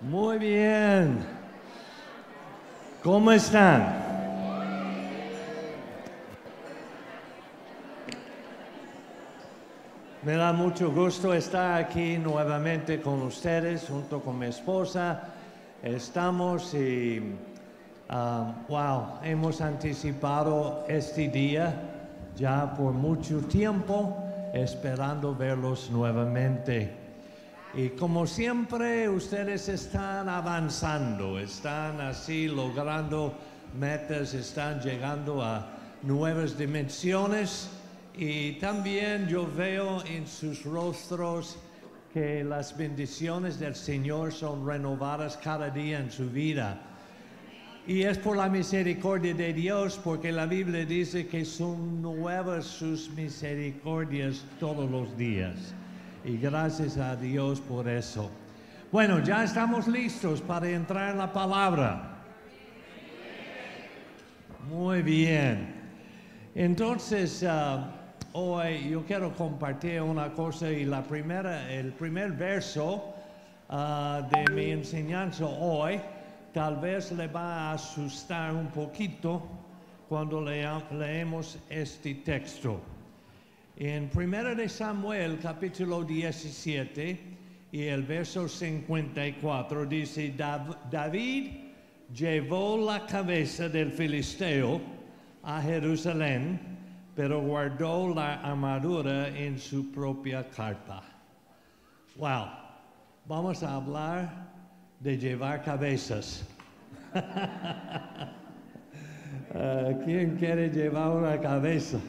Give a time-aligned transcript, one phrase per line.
[0.00, 1.18] Muy bien.
[3.02, 3.96] ¿Cómo están?
[10.22, 15.30] Me da mucho gusto estar aquí nuevamente con ustedes junto con mi esposa.
[15.82, 17.34] Estamos y,
[18.08, 21.74] ah, wow, hemos anticipado este día
[22.36, 24.16] ya por mucho tiempo,
[24.52, 26.97] esperando verlos nuevamente.
[27.74, 33.34] Y como siempre, ustedes están avanzando, están así logrando
[33.78, 35.68] metas, están llegando a
[36.02, 37.68] nuevas dimensiones.
[38.16, 41.58] Y también yo veo en sus rostros
[42.12, 46.80] que las bendiciones del Señor son renovadas cada día en su vida.
[47.86, 53.10] Y es por la misericordia de Dios, porque la Biblia dice que son nuevas sus
[53.10, 55.74] misericordias todos los días.
[56.28, 58.30] Y gracias a Dios por eso.
[58.92, 62.18] Bueno, ya estamos listos para entrar en la palabra.
[64.68, 65.74] Muy bien.
[66.54, 67.94] Entonces, ah,
[68.34, 73.14] hoy yo quiero compartir una cosa y la primera, el primer verso
[73.70, 75.98] ah, de mi enseñanza hoy
[76.52, 79.48] tal vez le va a asustar un poquito
[80.10, 82.97] cuando leemos este texto.
[83.80, 87.20] En 1 de Samuel capítulo 17
[87.70, 90.34] y el verso 54 dice,
[90.90, 91.52] David
[92.12, 94.80] llevó la cabeza del filisteo
[95.44, 96.58] a Jerusalén,
[97.14, 101.04] pero guardó la armadura en su propia carpa.
[102.16, 102.48] Wow,
[103.26, 104.48] vamos a hablar
[104.98, 106.44] de llevar cabezas.
[110.04, 112.00] ¿Quién quiere llevar una cabeza?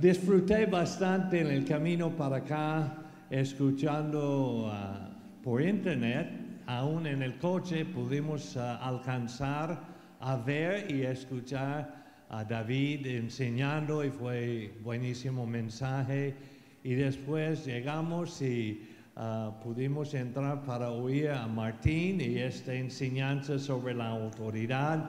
[0.00, 2.96] Disfruté bastante en el camino para acá,
[3.30, 5.08] escuchando ah,
[5.40, 6.28] por internet,
[6.66, 9.78] aún en el coche pudimos ah, alcanzar
[10.18, 16.34] a ver y escuchar a David enseñando y fue buenísimo mensaje.
[16.82, 23.94] Y después llegamos y uh, pudimos entrar para oír a Martín y esta enseñanza sobre
[23.94, 25.08] la autoridad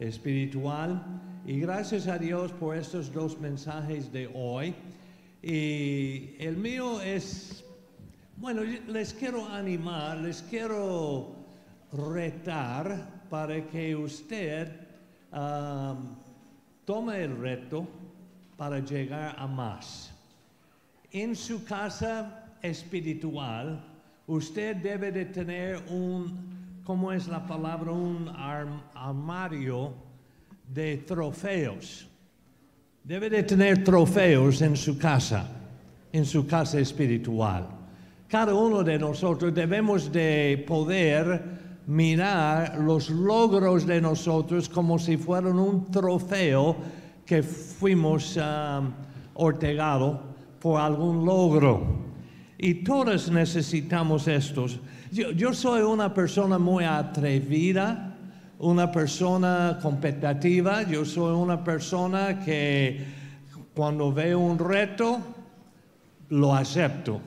[0.00, 1.00] espiritual.
[1.48, 4.74] Y gracias a Dios por estos dos mensajes de hoy.
[5.40, 7.64] Y el mío es,
[8.36, 11.36] bueno, les quiero animar, les quiero
[11.92, 14.72] retar para que usted
[15.32, 16.16] um,
[16.84, 17.86] tome el reto
[18.56, 20.12] para llegar a más.
[21.12, 23.84] En su casa espiritual,
[24.26, 27.92] usted debe de tener un, ¿cómo es la palabra?
[27.92, 28.28] Un
[28.96, 30.05] armario
[30.68, 32.06] de trofeos.
[33.04, 35.48] Debe de tener trofeos en su casa,
[36.12, 37.68] en su casa espiritual.
[38.28, 41.40] Cada uno de nosotros debemos de poder
[41.86, 46.76] mirar los logros de nosotros como si fueran un trofeo
[47.24, 48.92] que fuimos um,
[49.34, 50.20] ortegado
[50.58, 52.04] por algún logro.
[52.58, 54.80] Y todos necesitamos estos.
[55.12, 58.15] Yo, soy una persona muy atrevida,
[58.58, 63.04] una persona competitiva, yo soy una persona que
[63.74, 65.20] cuando veo un reto,
[66.30, 67.20] lo acepto.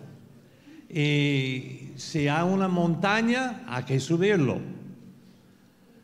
[0.90, 4.60] Y si hay una montaña, hay que subirlo.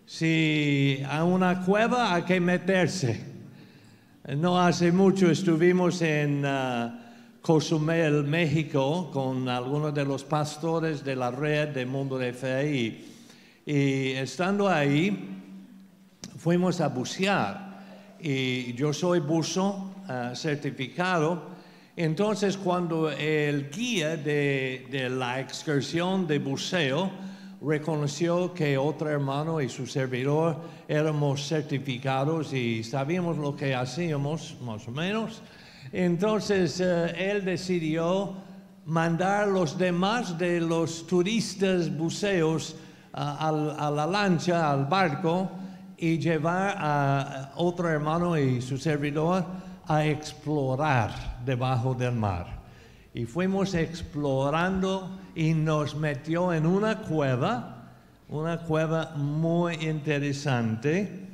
[0.06, 3.24] Si hay una cueva, hay que meterse.
[4.38, 6.44] No hace mucho estuvimos en...
[6.46, 7.02] Ah,
[7.46, 13.06] Cozumel, México, con algunos de los pastores de la red de Mundo de Fe.
[13.66, 15.42] Estando ahí,
[16.38, 17.66] fuimos a bucear.
[18.20, 21.56] Y yo soy buzo eh, certificado.
[21.96, 27.12] Entonces, cuando el guía de, de la excursión de buceo
[27.62, 34.88] reconoció que otro hermano y su servidor éramos certificados y sabíamos lo que hacíamos, más
[34.88, 35.42] o menos,
[35.92, 38.36] entonces eh, él decidió
[38.86, 42.76] mandar los demás de los turistas buceos
[43.16, 45.50] a, la lancha, al barco,
[45.98, 49.46] y llevar a otro hermano y su servidor
[49.88, 52.48] a explorar debajo del mar.
[53.14, 57.86] Y fuimos explorando y nos metió en una cueva,
[58.28, 61.30] una cueva muy interesante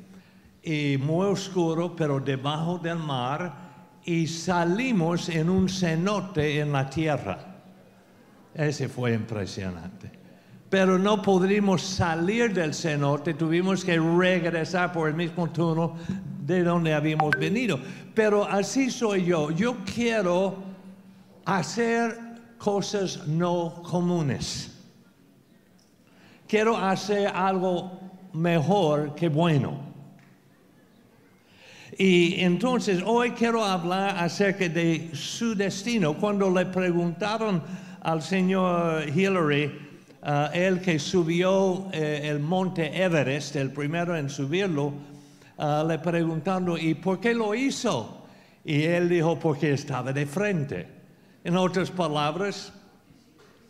[0.62, 3.52] y muy oscuro, pero debajo del mar
[4.04, 7.38] y salimos en un cenote en la tierra.
[8.54, 10.21] Ese fue impresionante.
[10.72, 15.90] Pero no pudimos salir del cenote, tuvimos que regresar por el mismo túnel
[16.46, 17.78] de donde habíamos venido.
[18.14, 19.50] Pero así soy yo.
[19.50, 20.56] Yo quiero
[21.44, 22.16] hacer
[22.56, 24.70] cosas no comunes.
[26.48, 28.00] quiero hacer algo
[28.32, 29.78] mejor que bueno.
[31.98, 36.14] Y entonces hoy quiero hablar acerca de su destino.
[36.14, 37.62] Cuando le preguntaron
[38.00, 39.81] al señor Hillary,
[40.22, 44.92] uh, él que subió eh, el monte Everest, el primero en subirlo,
[45.58, 48.26] uh, le preguntaron, ¿y por qué lo hizo?
[48.64, 50.86] Y él dijo, porque estaba de frente.
[51.44, 52.72] En otras palabras,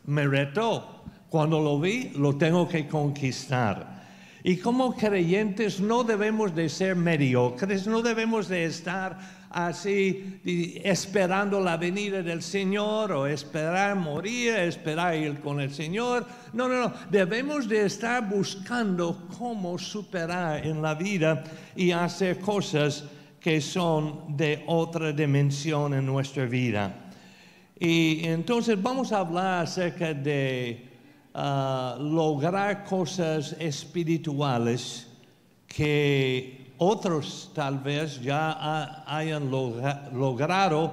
[0.04, 1.04] me retó.
[1.30, 4.02] Cuando lo vi, lo tengo que conquistar.
[4.44, 9.18] Y como creyentes no debemos de ser mediocres, no debemos de estar
[9.52, 10.40] así
[10.82, 16.26] esperando la venida del Señor o esperar morir, esperar ir con el Señor.
[16.52, 16.94] No, no, no.
[17.10, 21.44] Debemos de estar buscando cómo superar en la vida
[21.76, 23.04] y hacer cosas
[23.38, 27.10] que son de otra dimensión en nuestra vida.
[27.78, 30.88] Y entonces vamos a hablar acerca de
[31.34, 35.08] lograr cosas espirituales
[35.66, 40.92] que otros tal vez ya hayan logrado,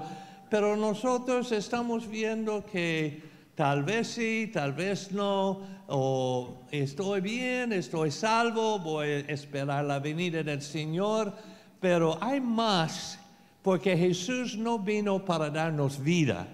[0.49, 3.23] pero nosotros estamos viendo que
[3.55, 9.99] tal vez sí, tal vez no, o estoy bien, estoy salvo, voy a esperar la
[9.99, 11.33] venida del Señor,
[11.79, 13.19] pero hay más,
[13.63, 16.47] porque Jesús no vino para darnos vida,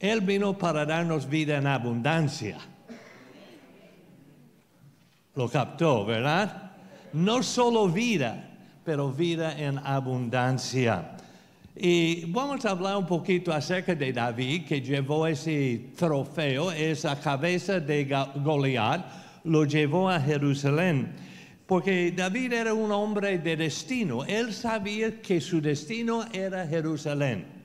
[0.00, 2.58] él vino para darnos vida en abundancia.
[5.38, 6.72] Lo captó, ¿verdad?
[7.12, 8.50] No solo vida,
[8.84, 11.12] pero vida en abundancia.
[11.76, 17.78] Y vamos a hablar un poquito acerca de David, que llevó ese trofeo, esa cabeza
[17.78, 18.04] de
[18.42, 19.06] Goliat,
[19.44, 21.14] lo llevó a Jerusalén.
[21.68, 24.24] Porque David era un hombre de destino.
[24.24, 27.58] Él sabía que su destino era Jerusalén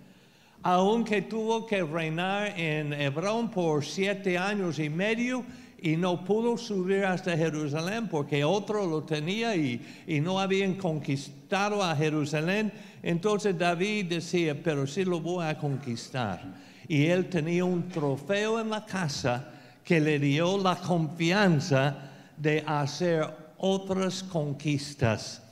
[0.65, 5.43] aunque tuvo que reinar en Hebrón por siete años y medio
[5.83, 9.81] y no pudo subir hasta Jerusalén porque otro lo tenía y,
[10.21, 12.71] no habían conquistado a Jerusalén.
[13.03, 16.41] Entonces David decía, pero sí lo voy a conquistar.
[16.87, 19.51] Y él tenía un trofeo en la casa
[19.83, 21.97] que le dio la confianza
[22.37, 23.27] de hacer
[23.57, 25.43] otras conquistas.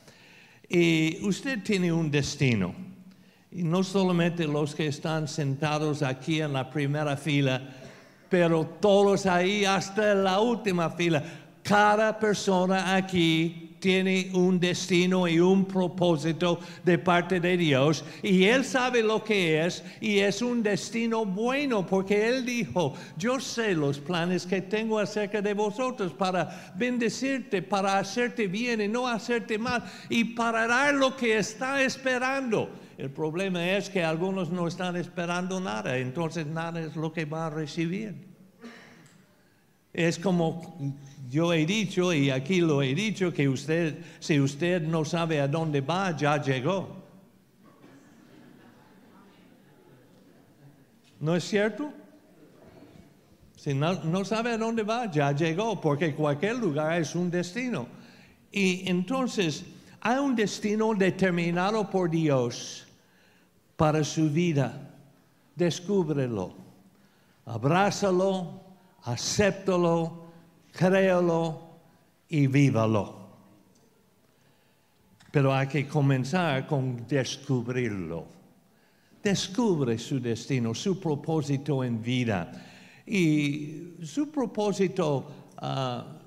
[0.69, 2.73] Y usted tiene un destino.
[3.51, 7.80] Y no solamente los que están sentados aquí en la primera fila,
[8.31, 11.21] pero todos ahí hasta la última fila.
[11.61, 18.63] Cada persona aquí tiene un destino y un propósito de parte de Dios y Él
[18.63, 23.99] sabe lo que es y es un destino bueno porque Él dijo, yo sé los
[23.99, 29.83] planes que tengo acerca de vosotros para bendecirte, para hacerte bien y no hacerte mal
[30.07, 32.69] y para dar lo que está esperando.
[33.01, 37.47] El problema es que algunos no están esperando nada, entonces nada es lo que va
[37.47, 38.13] a recibir.
[39.91, 40.93] Es como
[41.27, 45.47] yo he dicho, y aquí lo he dicho, que usted, si usted no sabe a
[45.47, 47.03] dónde va, ya llegó.
[51.19, 51.91] ¿No es cierto?
[53.55, 57.87] Si no, no, sabe a dónde va, ya llegó, porque cualquier lugar es un destino.
[58.51, 59.65] Y entonces
[60.01, 62.85] hay un destino determinado por Dios
[63.81, 64.79] para su vida.
[65.55, 66.53] Descúbrelo,
[67.47, 68.61] abrázalo,
[69.01, 70.25] acéptalo,
[70.71, 71.79] créalo
[72.29, 73.15] y vívalo.
[75.31, 78.27] Pero hay que comenzar con descubrirlo.
[79.23, 82.51] Descubre su destino, su propósito en vida.
[83.07, 85.25] Y su propósito
[85.59, 86.20] uh,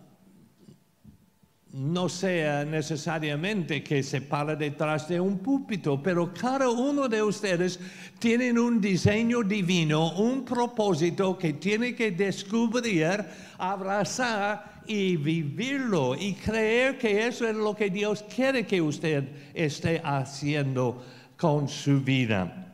[1.74, 7.80] no sea necesariamente que se para detrás de un púlpito, pero cada uno de ustedes
[8.20, 13.24] tiene un diseño divino, un propósito que tiene que descubrir,
[13.58, 20.00] abrazar y vivirlo y creer que eso es lo que Dios quiere que usted esté
[20.04, 21.02] haciendo
[21.36, 22.72] con su vida.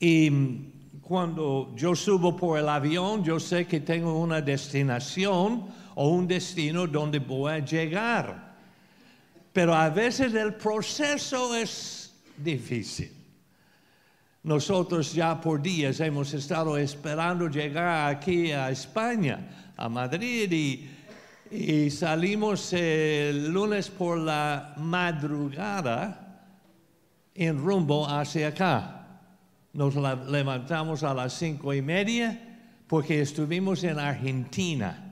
[0.00, 0.30] Y
[1.02, 6.86] cuando yo subo por el avión, yo sé que tengo una destinación o un destino
[6.86, 8.54] donde voy a llegar.
[9.52, 13.10] Pero a veces el proceso es difícil.
[14.44, 20.88] Nosotros ya por días hemos estado esperando llegar aquí a España, a Madrid, y,
[21.50, 26.44] y salimos el lunes por la madrugada
[27.34, 29.18] en rumbo hacia acá.
[29.72, 32.40] Nos levantamos a las cinco y media
[32.86, 35.07] porque estuvimos en Argentina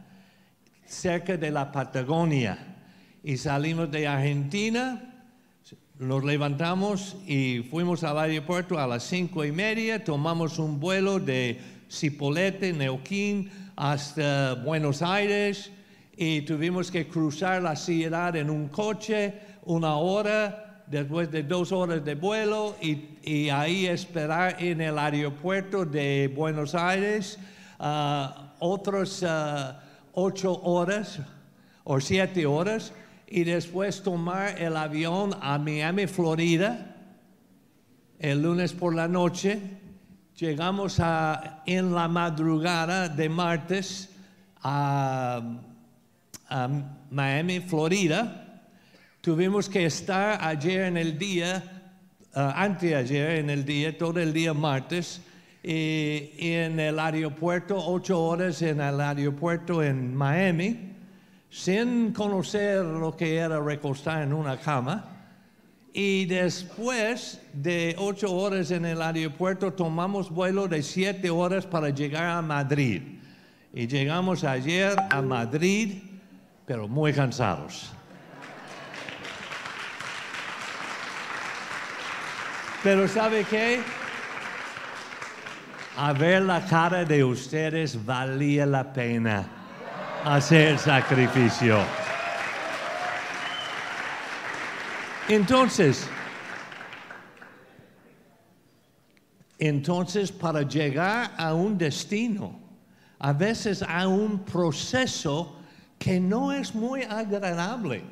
[0.87, 2.59] cerca de la Patagonia.
[3.23, 5.03] Y salimos de Argentina,
[5.99, 11.59] nos levantamos y fuimos al aeropuerto a las cinco y media, tomamos un vuelo de
[11.91, 15.71] Cipolletti, Neuquén, hasta Buenos Aires
[16.17, 22.05] y tuvimos que cruzar la ciudad en un coche una hora, después de dos horas
[22.05, 27.39] de vuelo y, ahí esperar en el aeropuerto de Buenos Aires
[27.81, 28.29] uh,
[28.61, 29.75] otros uh,
[30.17, 31.21] ocho horas
[31.85, 32.93] o siete horas
[33.29, 36.97] y después tomar el avión a Miami, Florida,
[38.19, 39.61] el lunes por la noche.
[40.39, 40.99] Llegamos
[41.67, 44.11] en la madrugada de martes
[44.63, 45.43] a,
[47.11, 48.63] Miami, Florida.
[49.21, 51.63] Tuvimos que estar ayer en el día,
[52.35, 55.21] uh, anteayer en el día, todo el día martes,
[55.69, 60.95] y en el aeropuerto, ocho horas en el aeropuerto en Miami
[61.51, 65.13] sin conocer lo que era recostar en una cama.
[65.93, 72.27] Y después de ocho horas en el aeropuerto tomamos vuelo de siete horas para llegar
[72.27, 73.03] a Madrid.
[73.73, 76.03] Y llegamos ayer a Madrid,
[76.65, 77.91] pero muy cansados.
[82.85, 83.81] Pero ¿sabe qué?
[85.99, 89.47] A ver la cara de ustedes valía la pena
[90.25, 91.79] hacer sacrificio.
[95.29, 96.07] Entonces,
[99.59, 102.61] entonces para llegar a un destino,
[103.19, 105.57] a veces a un proceso
[105.99, 108.05] que no es muy agradable.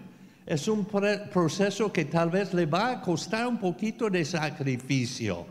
[0.46, 5.46] Es un proceso que tal vez le va a costar un poquito de sacrificio.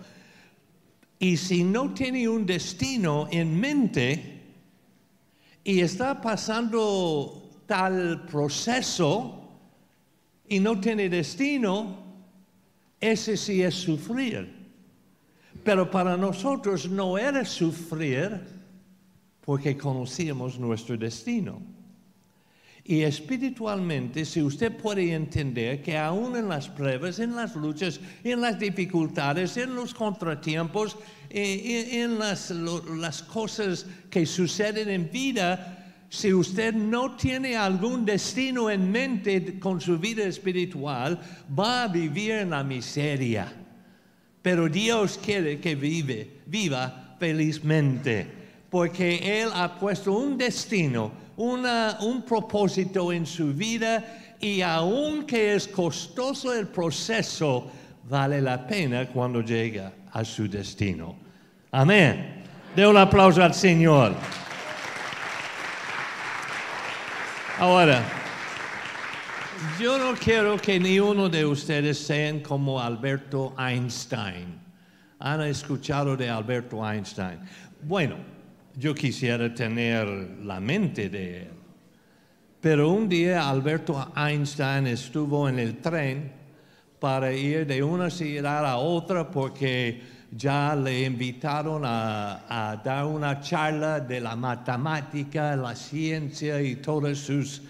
[1.24, 4.42] Y si no tiene un destino en mente,
[5.63, 9.48] y está pasando tal proceso
[10.50, 11.96] y no tiene destino,
[13.00, 14.53] ese sí es sufrir.
[15.63, 18.42] Pero para nosotros no era sufrir
[19.39, 21.62] porque conocíamos nuestro destino.
[22.86, 28.42] Y espiritualmente, si usted puede entender que aún en las pruebas, en las luchas, en
[28.42, 30.98] las dificultades, en los contratiempos,
[31.30, 38.70] eh, en las, las cosas que suceden en vida, si usted no tiene algún destino
[38.70, 41.20] en mente con su vida espiritual,
[41.58, 43.52] va a vivir en la miseria.
[44.42, 48.28] Pero Dios quiere que vive, viva felizmente,
[48.70, 56.54] porque Él ha puesto un destino un propósito en su vida y aunque es costoso
[56.54, 57.72] el proceso,
[58.10, 61.16] vale la pena cuando llega a su destino.
[61.72, 62.44] Amén.
[62.75, 64.13] De un aplauso al Señor.
[67.60, 68.04] Ahora,
[69.80, 74.60] yo no quiero que ni uno de ustedes sean como Alberto Einstein.
[75.20, 77.40] ¿Han escuchado de Alberto Einstein?
[77.82, 78.18] Bueno,
[78.75, 80.08] yo quisiera tener
[80.44, 81.50] la mente de él.
[82.62, 86.32] Pero un día Alberto Einstein estuvo en el tren
[87.00, 90.01] para ir de una ciudad a otra porque
[90.32, 97.62] ya le invitaron a, dar una charla de la matemática, la ciencia y todos sus,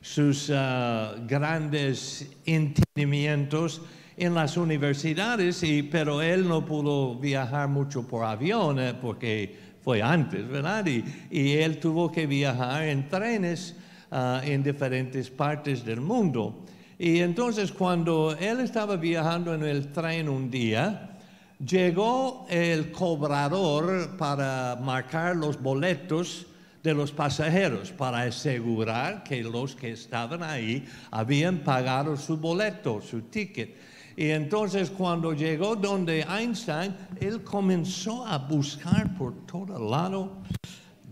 [0.00, 3.80] sus ah, grandes entendimientos
[4.16, 10.48] en las universidades, pero él no pudo viajar mucho por avión eh, porque fue antes,
[10.48, 10.86] ¿verdad?
[10.86, 13.76] Y, él tuvo que viajar en trenes
[14.10, 16.64] ah, en diferentes partes del mundo.
[16.98, 21.18] Y entonces cuando él estaba viajando en el tren un día,
[21.58, 26.46] llegó el cobrador para marcar los boletos
[26.82, 33.22] de los pasajeros, para asegurar que los que estaban ahí habían pagado su boleto, su
[33.22, 33.76] ticket.
[34.16, 40.38] Y entonces cuando llegó donde Einstein, él comenzó a buscar por todo lado,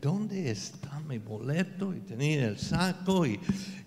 [0.00, 1.94] ¿dónde está mi boleto?
[1.94, 3.40] Y tenía el saco y,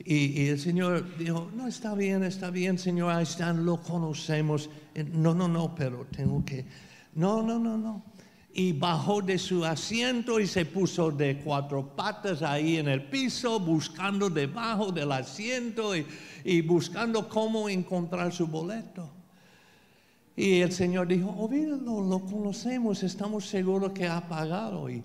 [0.04, 4.70] y, el señor dijo, no, está bien, está bien, señor Einstein, lo conocemos.
[5.14, 6.66] No, no, no, pero tengo que,
[7.16, 8.04] no, no, no, no.
[8.54, 13.60] Y bajó de su asiento y se puso de cuatro patas ahí en el piso,
[13.60, 15.94] buscando debajo del asiento.
[16.46, 19.10] Y buscando cómo encontrar su boleto.
[20.38, 24.88] Y el Señor dijo, olvídalo, lo conocemos, estamos seguros que ha pagado.
[24.88, 25.04] Y,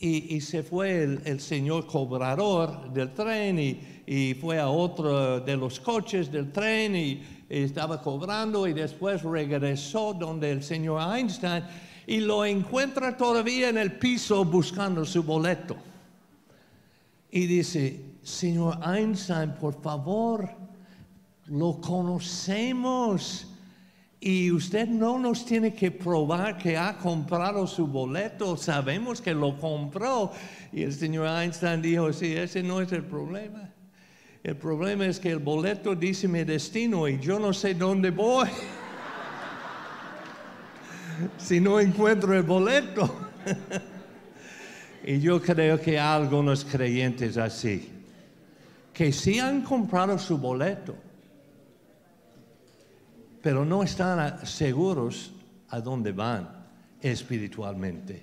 [0.00, 6.32] y, se fue el, señor cobrador del tren y, fue a otro de los coches
[6.32, 11.64] del tren y, estaba cobrando y después regresó donde el señor Einstein
[12.06, 15.76] y lo encuentra todavía en el piso buscando su boleto.
[17.30, 20.59] Y dice, señor Einstein, por favor,
[21.50, 23.46] lo conocemos.
[24.22, 29.58] Y usted no nos tiene que probar que ha comprado su boleto, sabemos que lo
[29.58, 30.30] compró.
[30.72, 33.70] Y el señor Einstein dijo, sí, ese no es el problema.
[34.42, 38.48] El problema es que el boleto dice mi destino y yo no sé dónde voy.
[41.38, 43.14] si no encuentro el boleto.
[45.04, 47.90] y yo creo que hay algunos creyentes así,
[48.92, 50.94] que sí han comprado su boleto,
[53.42, 55.32] pero no están seguros
[55.68, 56.48] a dónde van
[57.00, 58.22] espiritualmente.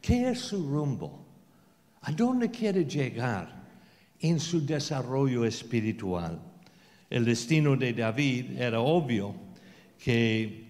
[0.00, 1.24] ¿Qué es su rumbo?
[2.02, 3.64] ¿A dónde quiere llegar
[4.20, 6.38] en su desarrollo espiritual?
[7.08, 9.34] El destino de David era obvio,
[10.02, 10.64] que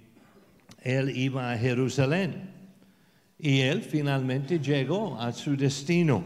[0.83, 2.51] él iba a Jerusalén
[3.39, 6.23] y él finalmente llegó a su destino.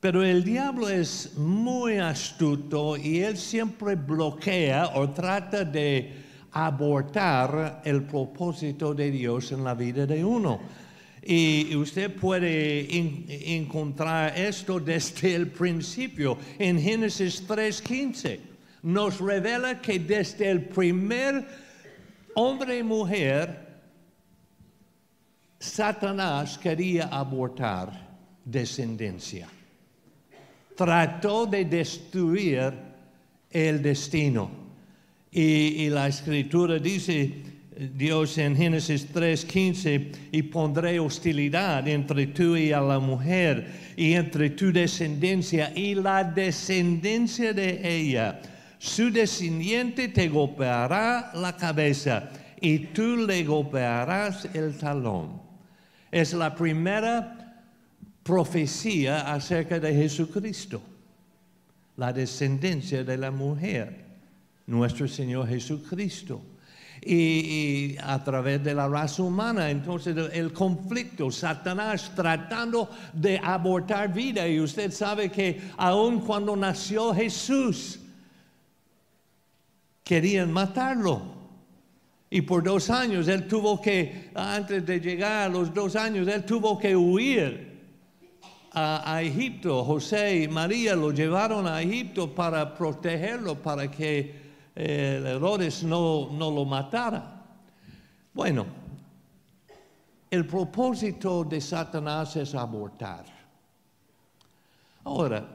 [0.00, 6.12] Pero el diablo es muy astuto y él siempre bloquea o trata de
[6.52, 10.60] abortar el propósito de Dios en la vida de uno.
[11.24, 12.88] Y usted puede
[13.56, 16.36] encontrar esto desde el principio.
[16.58, 18.40] En Génesis 3:15
[18.82, 21.46] nos revela que desde el primer
[22.34, 23.68] hombre y mujer,
[25.60, 27.92] Satanás quería abortar
[28.44, 29.48] descendencia.
[30.74, 32.72] Trató de destruir
[33.48, 34.61] el destino.
[35.32, 37.32] Y, la escritura dice,
[37.96, 44.50] Dios en Génesis 3:15, y pondré hostilidad entre tú y a la mujer, y entre
[44.50, 48.40] tu descendencia y la descendencia de ella
[48.82, 52.28] su descendiente te golpeará la cabeza
[52.60, 55.40] y tú le golpearás el talón.
[56.10, 57.62] Es la primera
[58.24, 60.82] profecía acerca de Jesucristo,
[61.96, 64.04] la descendencia de la mujer,
[64.72, 66.42] nuestro Señor Jesucristo.
[67.04, 69.70] Y, a través de la raza humana.
[69.70, 74.46] Entonces el conflicto, Satanás tratando de abortar vida.
[74.46, 77.98] Y usted sabe que aun cuando nació Jesús,
[80.04, 81.22] querían matarlo.
[82.30, 86.44] Y por dos años él tuvo que, antes de llegar a los dos años, él
[86.44, 87.72] tuvo que huir
[88.74, 89.84] a, Egipto.
[89.84, 94.41] José y María lo llevaron a Egipto para protegerlo, para que
[94.74, 97.42] eh, Herodes no, no lo matara.
[98.32, 98.66] Bueno,
[100.30, 103.26] el propósito de Satanás es abortar.
[105.04, 105.46] Ahora,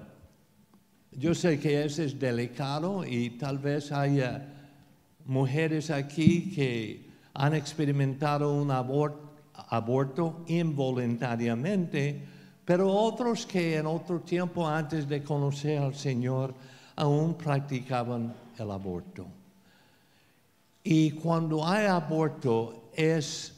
[1.11, 4.53] yo sé que eso es delicado y tal vez haya
[5.25, 12.23] mujeres aquí que han experimentado un aborto involuntariamente,
[12.63, 16.53] pero otros que en otro tiempo antes de conocer al Señor
[16.95, 19.27] aún practicaban el aborto.
[20.83, 23.53] Y cuando hay aborto es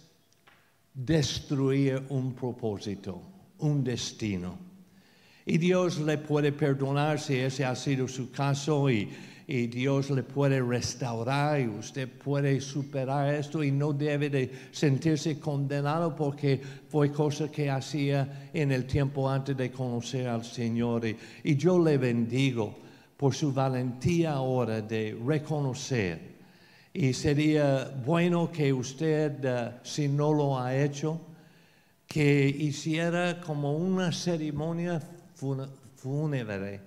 [0.94, 3.22] destruir un propósito,
[3.60, 4.58] un destino.
[5.46, 9.10] Y Dios le puede perdonar si ese ha sido su caso y,
[9.48, 16.16] Dios le puede restaurar y usted puede superar esto y no debe de sentirse condenado
[16.16, 21.04] porque fue cosa que hacía en el tiempo antes de conocer al Señor.
[21.44, 22.78] Y, yo le bendigo
[23.20, 26.38] por su valentía ahora de reconocer.
[26.94, 31.20] Y sería bueno que usted, eh, si no lo ha hecho,
[32.08, 35.02] que hiciera como una ceremonia
[35.98, 36.80] fúnebre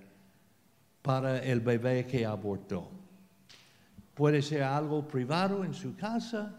[1.03, 2.89] para el bebé que abortó.
[4.15, 6.51] Puede ser algo privado en su casa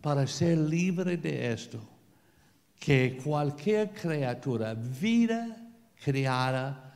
[0.00, 1.78] para ser libre de esto.
[2.80, 5.64] Que cualquier criatura, vida
[6.04, 6.93] creada,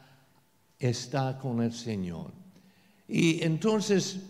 [0.79, 2.33] está con el Señor.
[3.09, 4.21] Y entonces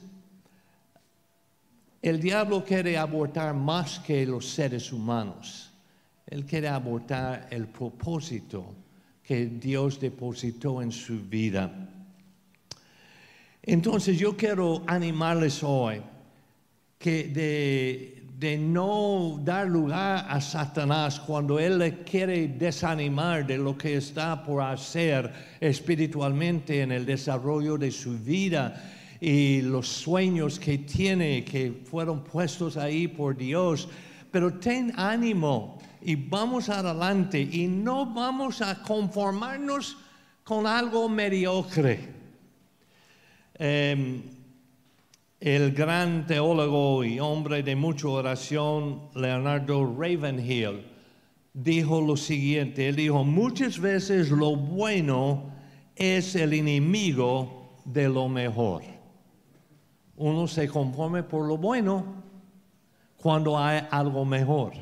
[2.01, 5.71] el diablo quiere abortar más que los seres humanos.
[6.27, 8.75] Él quiere abortar el propósito
[9.23, 11.89] que Dios depositó en su vida.
[13.63, 16.01] Entonces yo quiero animarles hoy
[16.99, 23.97] que de, de, no dar lugar a Satanás cuando Él quiere desanimar de lo que
[23.97, 28.81] está por hacer espiritualmente en el desarrollo de su vida
[29.21, 33.89] y los sueños que tiene que fueron puestos ahí por Dios.
[34.31, 39.97] Pero ten ánimo, y vamos adelante y no vamos a conformarnos
[40.45, 42.09] con algo mediocre.
[43.55, 44.23] Em,
[45.41, 50.85] el gran teólogo y hombre de mucha oración, Leonardo Ravenhill,
[51.55, 55.53] dijo lo siguiente, él dijo, muchas veces lo bueno
[55.95, 58.83] es el enemigo de lo mejor.
[60.17, 62.05] Uno se conforme por lo bueno
[63.17, 64.73] cuando hay algo mejor.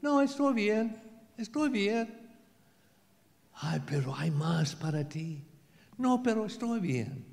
[0.00, 0.96] No, estoy bien,
[1.36, 2.18] estoy bien.
[3.54, 5.44] Ay, pero hay más para ti.
[5.98, 7.26] No, pero estoy bien.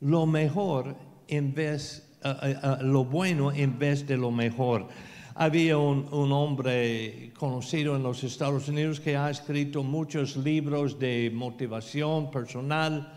[0.00, 0.94] Lo mejor
[1.28, 4.88] en vez, eh, eh, lo bueno en vez de lo mejor.
[5.34, 11.30] Había un, un, hombre conocido en los Estados Unidos que ha escrito muchos libros de
[11.34, 13.12] motivación personal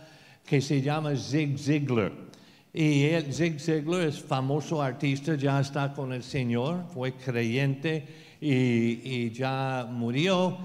[0.45, 2.12] que se llama Zig Ziglar.
[2.74, 8.06] Y él, Zig Ziglar es famoso artista, ya está con el Señor, fue creyente
[8.41, 10.58] y, y ya murió,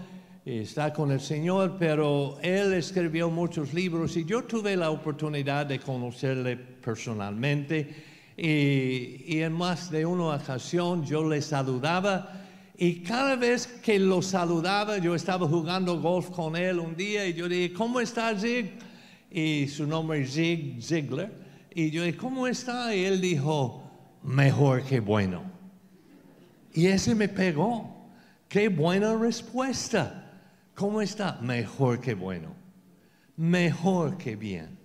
[0.45, 5.81] está con el Señor, pero él escribió muchos libros y yo tuve la oportunidad de
[5.81, 8.05] conocerle personalmente
[8.37, 12.43] y, en más de una ocasión yo le saludaba
[12.77, 17.33] y cada vez que lo saludaba yo estaba jugando golf con él un día y
[17.33, 18.73] yo dije, ¿cómo está Zig?
[19.31, 21.33] Y su nombre es Zig Ziglar.
[21.75, 22.95] Y yo dije, ¿cómo está?
[22.95, 23.83] Y él dijo,
[24.23, 25.43] mejor que bueno.
[26.73, 27.95] Y ese me pegó.
[28.49, 30.24] Qué buena respuesta.
[30.75, 31.39] ¿Cómo está?
[31.41, 32.55] Mejor que bueno.
[33.37, 34.79] Mejor que bien.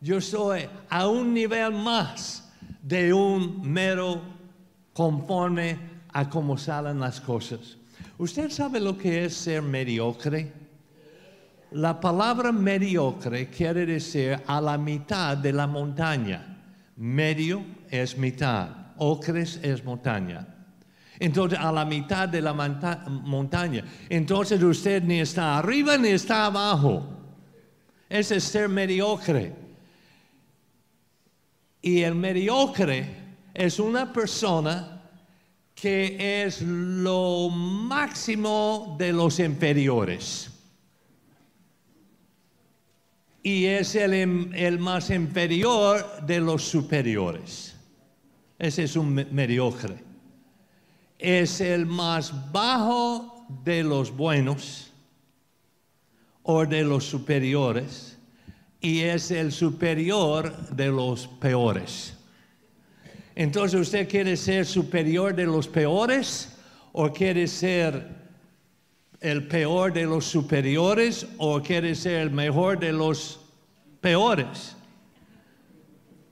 [0.00, 4.20] Yo soy a un nivel más de un mero
[4.92, 5.78] conforme
[6.12, 7.76] a cómo salen las cosas.
[8.18, 10.52] ¿Usted sabe lo que es ser mediocre?
[11.72, 16.56] La palabra mediocre quiere decir a la mitad de la montaña.
[16.96, 20.55] Medio es mitad, ocres es montaña.
[21.18, 23.84] Entonces, a la mitad de la montaña.
[24.08, 27.06] Entonces, usted ni está arriba ni está abajo.
[28.08, 29.52] Ese es ser mediocre.
[31.80, 33.08] Y el mediocre
[33.54, 35.02] es una persona
[35.74, 40.50] que es lo máximo de los inferiores.
[43.42, 47.76] Y es el, el más inferior de los superiores.
[48.58, 50.05] Ese es un mediocre.
[51.18, 54.92] Es el más bajo de los buenos
[56.42, 58.16] o de los superiores
[58.80, 62.14] y es el superior de los peores.
[63.34, 66.56] Entonces, ¿usted quiere ser superior de los peores
[66.92, 68.06] o quiere ser
[69.20, 73.40] el peor de los superiores o quiere ser el mejor de los
[74.00, 74.76] peores?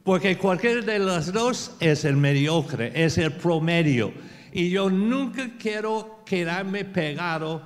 [0.03, 4.13] Porque cualquiera de las dos es el mediocre, es el promedio.
[4.55, 7.61] Y yo nunca quiero quedarme pegado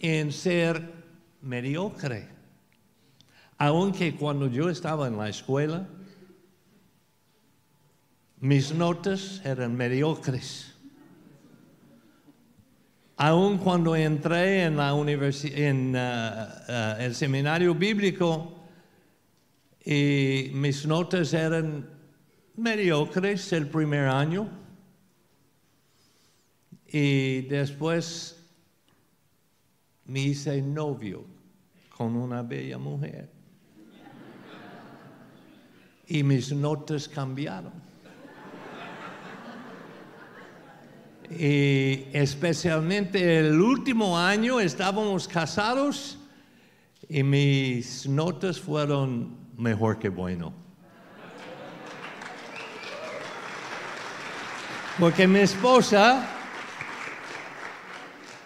[0.00, 0.90] en ser
[1.42, 2.40] mediocre
[3.60, 5.86] aunque cuando yo estaba en la escuela,
[8.38, 10.74] mis notas eran mediocres.
[13.18, 18.64] Aun cuando entré en, la en uh, uh, el seminario bíblico,
[19.84, 21.86] mis notas eran
[22.56, 24.48] mediocres el primer año,
[26.92, 28.36] y después
[30.06, 31.24] me hice novio
[31.96, 33.30] con una bella mujer
[36.08, 37.72] y mis notas cambiaron.
[41.30, 46.18] Y especialmente el último año estábamos casados
[47.08, 50.52] y mis notas fueron mejor que bueno.
[54.98, 56.39] Porque mi esposa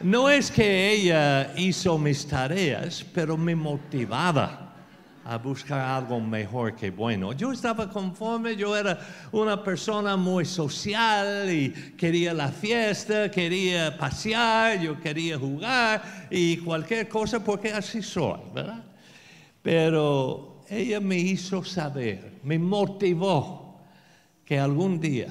[0.05, 4.75] no es que ella hizo mis tareas, pero me motivaba
[5.25, 7.33] a buscar algo mejor que bueno.
[7.33, 9.01] Yo estaba conforme, yo era
[9.33, 17.09] una persona muy social y quería la fiesta, quería pasear, yo quería jugar y cualquier
[17.09, 18.85] cosa porque así soy, ¿verdad?
[19.62, 23.81] Pero ella me hizo saber, me motivó
[24.45, 25.29] que algún día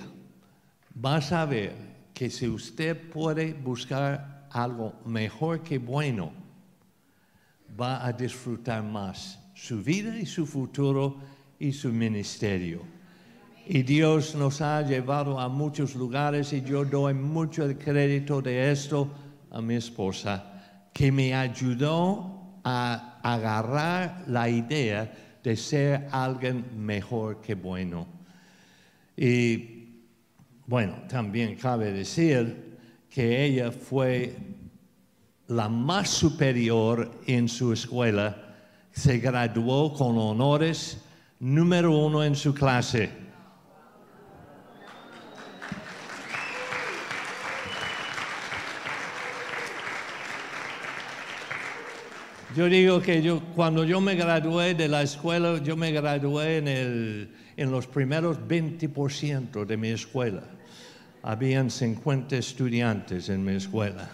[1.06, 1.76] va a saber
[2.12, 6.32] que si usted puede buscar algo mejor que bueno,
[7.80, 11.18] va a disfrutar más su vida y su futuro
[11.60, 12.82] y su ministerio.
[13.66, 18.72] Y Dios nos ha llevado a muchos lugares y yo doy mucho el crédito de
[18.72, 19.10] esto
[19.52, 25.12] a mi esposa, que me ayudó a agarrar la idea
[25.42, 28.08] de ser alguien mejor que bueno.
[29.16, 30.04] Y
[30.68, 32.73] bueno, también cabe decir
[33.14, 34.36] que ella fue
[35.48, 38.56] la más superior en su escuela
[38.92, 40.98] se graduó con honores
[41.40, 43.12] número uno en su clase.
[52.56, 56.68] Yo digo que yo, cuando yo me gradué de la escuela, yo me gradué en,
[56.68, 60.53] el, en los primeros 20% de mi escuela.
[61.24, 64.10] Habían 50 estudiantes en mi escuela,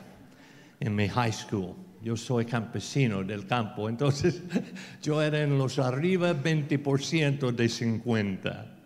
[0.80, 1.76] en mi high school.
[2.02, 4.42] Yo soy campesino del campo, entonces
[5.02, 8.78] yo era en los arriba 20% de 50.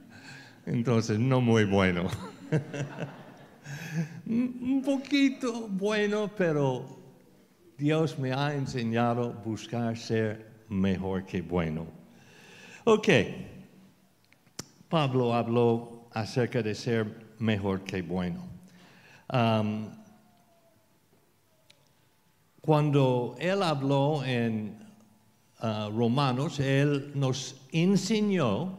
[0.66, 2.08] Entonces, no muy bueno.
[4.26, 6.98] Un poquito bueno, pero
[7.78, 11.86] Dios me ha enseñado a buscar ser mejor que bueno.
[12.86, 13.10] Ok,
[14.88, 18.43] Pablo habló acerca de ser mejor que bueno.
[19.32, 19.89] Um,
[22.62, 24.78] cuando él habló en
[25.62, 28.78] uh, Romanos, él nos enseñó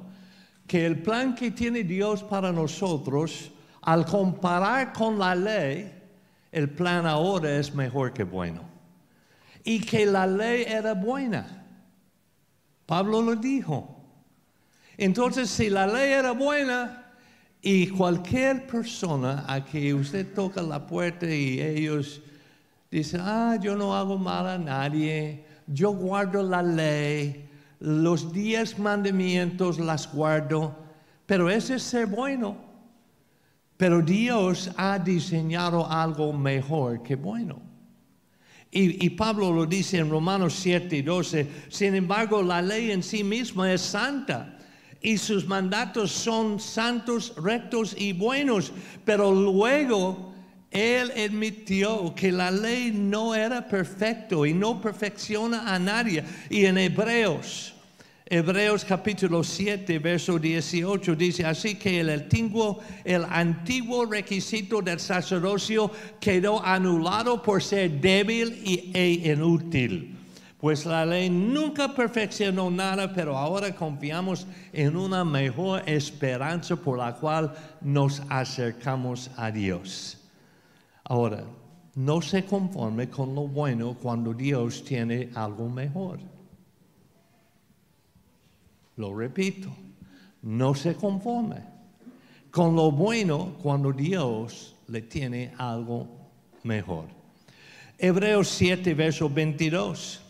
[0.67, 3.51] que el plan que tiene Dios para nosotros,
[3.83, 5.93] al comparar con la ley,
[6.51, 8.63] el plan ahora es mejor que bueno.
[9.65, 11.67] Y que la ley era buena.
[12.87, 13.97] Pablo lo dijo.
[14.97, 17.04] Entonces, si la ley era buena
[17.65, 22.21] y cualquier persona a que usted toca la puerta y ellos
[22.95, 27.45] Dice, ah, yo no hago mal a nadie, yo guardo la ley,
[27.81, 30.77] los diez mandamientos las guardo,
[31.27, 32.57] pero ese es ser bueno.
[33.77, 37.61] Pero Dios ha diseñado algo mejor que bueno.
[38.71, 43.03] Y, y, Pablo lo dice en Romanos 7 y 12, sin embargo la ley en
[43.03, 44.54] sí misma es santa
[45.05, 48.73] y sus mandatos son santos, rectos y buenos,
[49.05, 50.33] pero luego
[50.71, 56.25] él admitió que la ley no era perfecto y no perfecciona a nadie.
[56.49, 57.75] Y en Hebreos,
[58.25, 65.91] Hebreos capítulo 7, verso 18 dice, así que el antiguo, el antiguo requisito del sacerdocio
[66.19, 70.14] quedó anulado por ser débil e inútil.
[70.65, 77.15] Pues la ley nunca perfeccionó nada, pero ahora confiamos en una mejor esperanza por la
[77.17, 80.17] cual nos acercamos a Dios.
[81.05, 81.45] Ahora,
[81.95, 86.19] no se conforme con lo bueno cuando Dios tiene algo mejor.
[88.97, 89.69] Lo repito,
[90.41, 91.59] no se conforme
[92.51, 96.09] con lo bueno cuando Dios le tiene algo
[96.63, 97.05] mejor.
[97.99, 100.24] Hebreos 7, verso 22.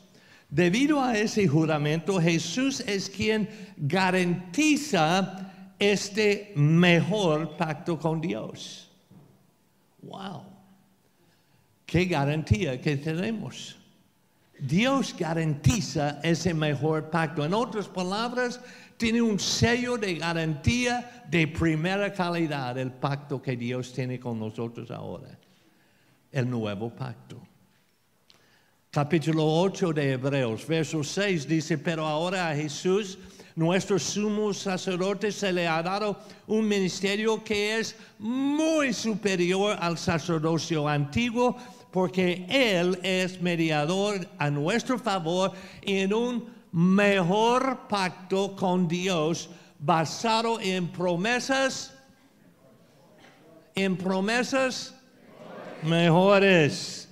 [0.54, 8.88] Debido a ese juramento, Jesús es quien garantiza este mejor pacto con Dios.
[10.00, 10.44] Wow.
[11.84, 13.76] ¿Qué garantía que tenemos?
[14.60, 17.44] Dios garantiza ese mejor pacto.
[17.44, 18.60] En otras palabras,
[18.96, 24.92] tiene un sello de garantía de primera calidad el pacto que Dios tiene con nosotros
[24.92, 25.36] ahora,
[26.30, 27.43] el nuevo pacto.
[28.94, 33.18] Capítulo 8 de Hebreos, verso 6 dice, pero ahora a Jesús,
[33.56, 40.86] nuestro sumo sacerdote, se le ha dado un ministerio que es muy superior al sacerdocio
[40.86, 41.56] antiguo
[41.90, 45.50] porque Él es mediador a nuestro favor
[45.82, 51.92] en un mejor pacto con Dios basado en promesas,
[53.74, 54.94] en promesas
[55.82, 57.03] mejores.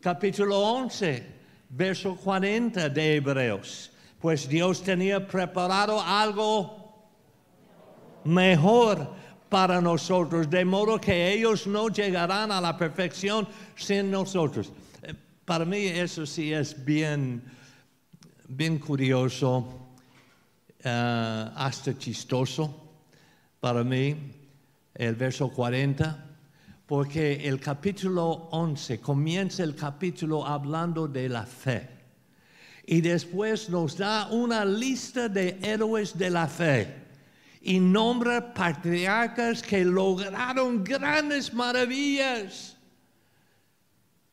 [0.00, 1.26] Capítulo 11,
[1.70, 3.90] verso 40 de Hebreos.
[4.20, 7.10] Pues Dios tenía preparado algo
[8.22, 9.12] mejor
[9.48, 14.70] para nosotros, de modo que ellos no llegarán a la perfección sin nosotros.
[15.02, 17.42] Eh, para mí eso sí es bien,
[18.46, 19.66] bien curioso,
[20.84, 22.84] eh, hasta chistoso
[23.58, 24.14] para mí,
[24.94, 26.27] el verso 40,
[26.88, 31.86] porque el capítulo 11 comienza el capítulo hablando de la fe.
[32.86, 36.94] Y después nos da una lista de héroes de la fe
[37.60, 42.74] y nombra patriarcas que lograron grandes maravillas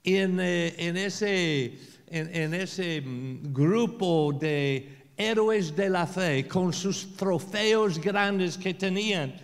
[0.05, 7.17] en, eh, en, ese, en, ese mm, grupo de héroes de la fe con sus
[7.17, 9.35] trofeos grandes que tenían.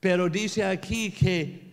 [0.00, 1.65] Pero dice aquí que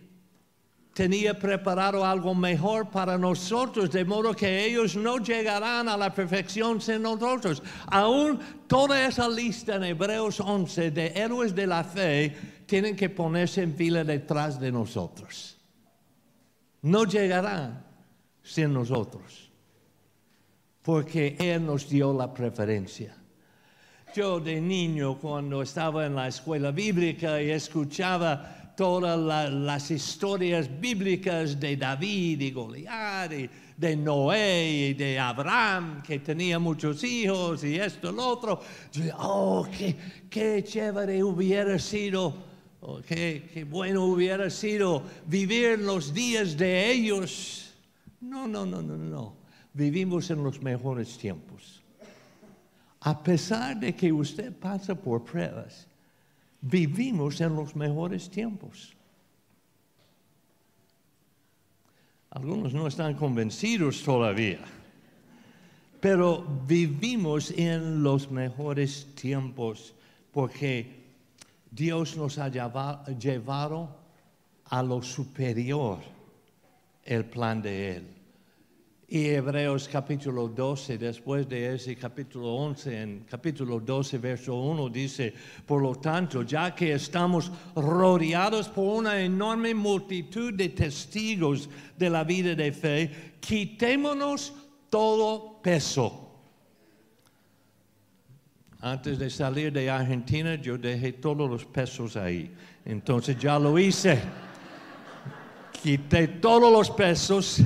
[0.94, 6.80] tenía preparado algo mejor para nosotros, de modo que ellos no llegarán a la perfección
[6.80, 7.62] sin nosotros.
[7.88, 13.62] Aún toda esa lista en Hebreos 11 de héroes de la fe tienen que ponerse
[13.62, 15.58] en fila detrás de nosotros.
[16.82, 17.84] No llegarán
[18.42, 19.50] sin nosotros,
[20.82, 23.16] porque Él nos dio la preferencia.
[24.14, 31.58] Yo de niño, cuando estaba en la escuela bíblica y escuchaba todas las historias bíblicas
[31.58, 37.76] de David y Goliat, y de Noé y de Abraham, que tenía muchos hijos y
[37.76, 38.60] esto, lo otro.
[39.18, 39.96] Oh, qué,
[40.30, 42.54] qué chévere hubiera sido
[43.06, 47.74] qué, qué bueno hubiera sido vivir los días de ellos.
[48.20, 49.36] No, no, no, no, no.
[49.72, 51.82] Vivimos en los mejores tiempos.
[53.00, 55.86] A pesar de que usted pasa por pruebas,
[56.64, 58.96] vivimos en los mejores tiempos.
[62.30, 64.60] Algunos no están convencidos todavía,
[66.00, 69.94] pero vivimos en los mejores tiempos
[70.32, 71.04] porque
[71.70, 73.96] Dios nos ha llevado
[74.64, 75.98] a lo superior,
[77.04, 78.13] el plan de Él.
[79.06, 85.34] Y Hebreos capítulo 12, después de ese capítulo 11, en capítulo 12, verso 1 dice,
[85.66, 92.24] por lo tanto, ya que estamos rodeados por una enorme multitud de testigos de la
[92.24, 94.54] vida de fe, quitémonos
[94.88, 96.20] todo peso.
[98.80, 102.50] Antes de salir de Argentina, yo dejé todos los pesos ahí.
[102.86, 104.18] Entonces ya lo hice.
[105.82, 107.60] Quité todos los pesos.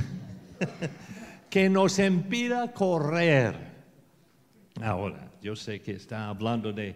[1.49, 3.55] que nos impida correr.
[4.81, 6.95] Ahora, yo sé que está hablando de,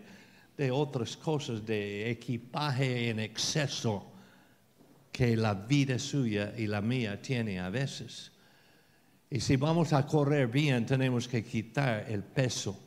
[0.56, 4.12] de otras cosas, de equipaje en exceso
[5.12, 8.32] que la vida suya y la mía tiene a veces.
[9.30, 12.80] Y si vamos a correr bien, tenemos que quitar el peso.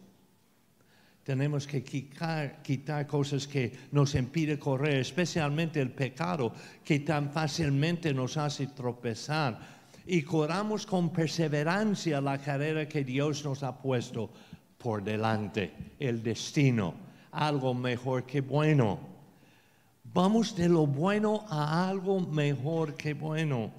[1.25, 6.53] Tenemos que quitar, quitar, cosas que nos impiden correr, especialmente el pecado
[6.85, 9.76] que tan fácilmente nos hace tropezar
[10.07, 14.31] y corramos con perseverancia la carrera que Dios nos ha puesto
[14.79, 16.95] por delante, el destino,
[17.33, 19.01] algo mejor que bueno.
[20.05, 23.73] Vamos de lo bueno a algo mejor que bueno.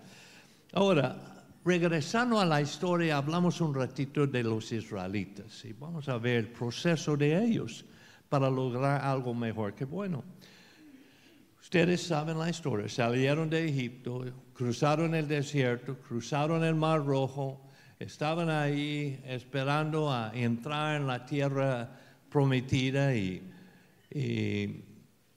[0.73, 1.15] Ahora,
[1.63, 6.47] regresando a la historia, hablamos un ratito de los israelitas y vamos a ver el
[6.49, 7.85] proceso de ellos
[8.27, 10.23] para lograr algo mejor que bueno.
[11.67, 17.59] Ustedes saben la historia, salieron de Egipto, cruzaron el desierto, cruzaron el Mar Rojo,
[17.99, 21.89] estaban ahí esperando a entrar en la tierra
[22.29, 23.43] prometida y,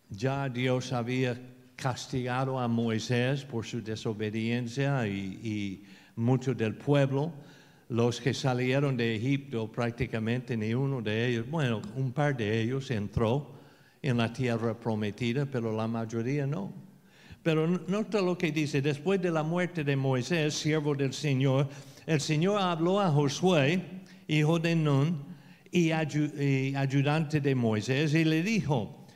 [0.08, 1.36] ya Dios había
[1.74, 7.32] castigado a Moisés por su desobediencia y, y mucho del pueblo.
[7.88, 12.88] Los que salieron de Egipto, prácticamente ni uno de ellos, bueno, un par de ellos
[12.92, 13.58] entró
[14.02, 16.72] en la tierra prometida, pero la mayoría no.
[17.42, 21.68] Pero nota lo que dice, después de la muerte de Moisés, siervo del Señor,
[22.06, 23.82] el Señor habló a Josué,
[24.28, 25.24] hijo de Nun,
[25.70, 29.06] y, ayudante de Moisés, y le dijo,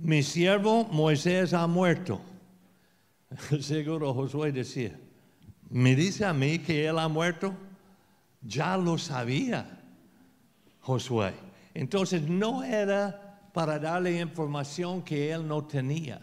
[0.00, 2.20] mi siervo Moisés ha muerto.
[3.60, 4.92] Seguro Josué decía,
[5.70, 7.54] ¿me dice a mí que él ha muerto?
[8.42, 9.80] Ya lo sabía
[10.80, 11.32] Josué.
[11.74, 13.25] Entonces no era
[13.56, 16.20] para darle información que él no tenía.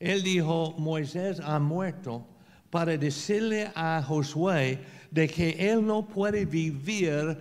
[0.00, 2.26] Él dijo, Moisés ha muerto
[2.68, 4.80] para decirle a Josué
[5.12, 7.38] de que él no puede vivir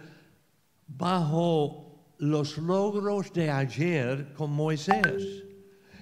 [0.86, 5.46] bajo los logros de ayer con Moisés,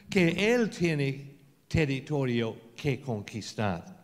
[0.10, 1.38] que él tiene
[1.70, 3.99] territorio que conquistar.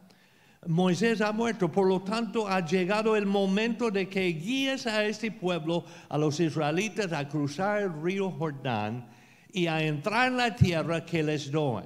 [0.68, 5.32] Moisés ha muerto, por lo tanto ha llegado el momento de que guíes a este
[5.32, 9.08] pueblo, a los israelitas, a cruzar el río Jordán
[9.54, 11.84] y a entrar en la tierra que les doy.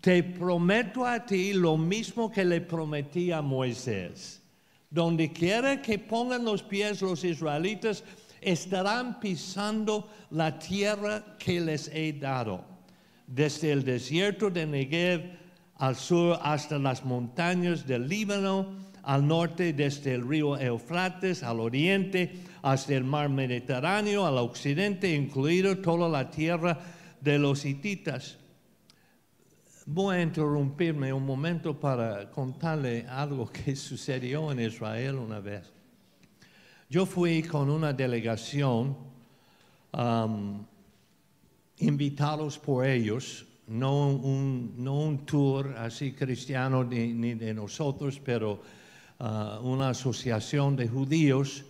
[0.00, 4.42] Te prometo a ti lo mismo que le prometí a Moisés.
[4.90, 8.04] Donde quiera que pongan los pies los israelitas,
[8.40, 12.64] estarán pisando la tierra que les he dado.
[13.26, 15.39] Desde el desierto de Negev
[15.80, 18.66] al sur hasta las montañas del Líbano,
[19.02, 25.78] al norte desde el río Eufrates, al oriente hasta el mar Mediterráneo, al occidente, incluido
[25.78, 26.78] toda la tierra
[27.18, 28.36] de los hititas.
[29.86, 35.72] Voy a interrumpirme un momento para contarle algo que sucedió en Israel una vez.
[36.90, 38.98] Yo fui con una delegación
[39.94, 40.62] um,
[41.78, 48.60] invitados por ellos no un, no un tour así cristiano ni, de nosotros, pero
[49.20, 51.64] uh, una asociación de judíos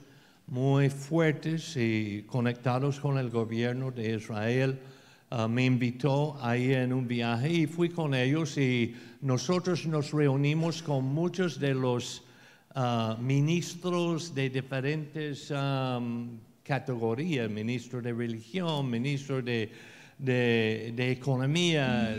[0.46, 4.80] muy fuertes y conectados con el gobierno de Israel.
[5.30, 10.82] Uh, me invitó ahí en un viaje y fui con ellos y nosotros nos reunimos
[10.82, 12.24] con muchos de los
[12.74, 19.70] uh, ministros de diferentes um, categorías, ministro de religión, ministro de
[20.20, 22.14] de, Economía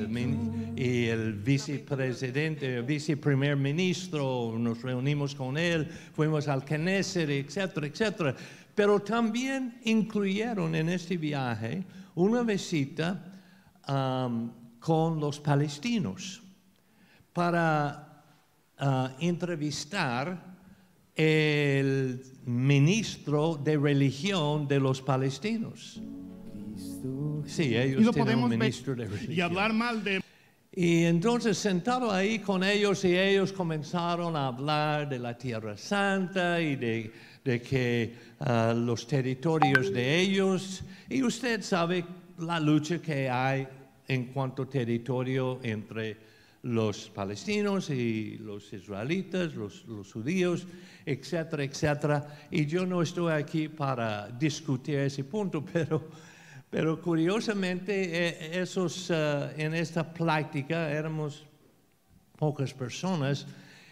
[0.76, 8.36] y el vicepresidente, el viceprimer ministro, nos reunimos con él, fuimos al Knesset, etcétera, etcétera.
[8.74, 11.84] Pero también incluyeron en este viaje
[12.16, 13.24] una visita
[14.80, 16.42] con los palestinos
[17.34, 18.24] para
[18.78, 20.52] ah, entrevistar
[21.16, 26.02] el ministro de religión de los palestinos.
[27.46, 29.34] Sí, ellos Y lo un podemos ver ministro de religión.
[29.34, 30.22] y hablar mal de
[30.74, 36.62] Y entonces sentado ahí con ellos y ellos comenzaron a hablar de la Tierra Santa
[36.62, 37.12] y de,
[37.44, 42.06] de que ah, los territorios de ellos, y usted sabe
[42.38, 43.68] la lucha que hay
[44.08, 46.32] en cuanto a territorio entre
[46.64, 50.68] los palestinos y los israelitas, los, los judíos,
[51.06, 52.48] etcétera, etcétera.
[52.52, 56.10] Y yo no estoy aquí para discutir ese punto, pero
[56.72, 57.94] pero curiosamente,
[58.30, 61.46] eh, esos, eh, en esta plática éramos
[62.38, 63.46] pocas personas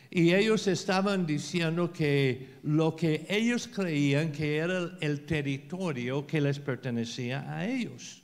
[0.10, 6.58] y ellos estaban diciendo que lo que ellos creían que era el territorio que les
[6.58, 8.24] pertenecía a ellos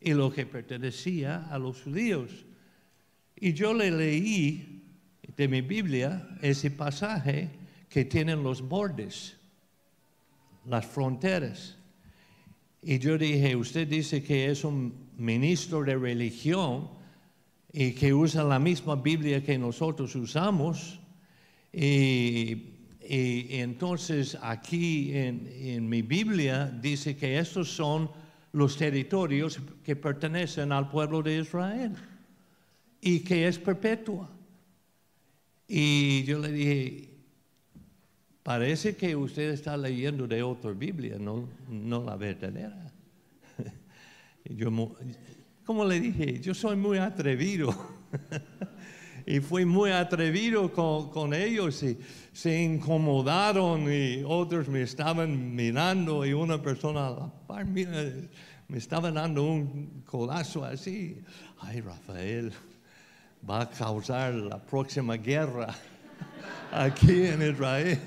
[0.00, 2.30] y lo que pertenecía a los judíos.
[3.34, 4.84] Y yo le leí
[5.36, 7.50] de mi Biblia ese pasaje
[7.88, 9.36] que tienen los bordes,
[10.64, 11.79] las fronteras.
[12.82, 16.88] Y yo dije, usted dice que es un ministro de religión
[17.72, 20.98] y que usa la misma Biblia que nosotros usamos.
[21.72, 22.66] Y,
[23.12, 28.08] entonces aquí en mi Biblia dice que estos son
[28.52, 31.96] los territorios que pertenecen al pueblo de Israel
[33.00, 34.30] y que es perpetua.
[35.66, 37.09] Y yo le dije,
[38.42, 41.48] Parece que usted está leyendo de otra Biblia, no,
[42.04, 42.90] la verdadera.
[44.44, 44.70] Yo,
[45.64, 47.72] como le dije, yo soy muy atrevido.
[49.26, 51.98] y fui muy atrevido con, ellos y
[52.32, 57.88] se incomodaron y otros me estaban mirando y una persona a la par mía,
[58.66, 61.20] me estaba dando un colazo así.
[61.60, 62.52] Ay, Rafael,
[63.48, 65.74] va a causar la próxima guerra
[66.72, 67.98] aquí en Israel.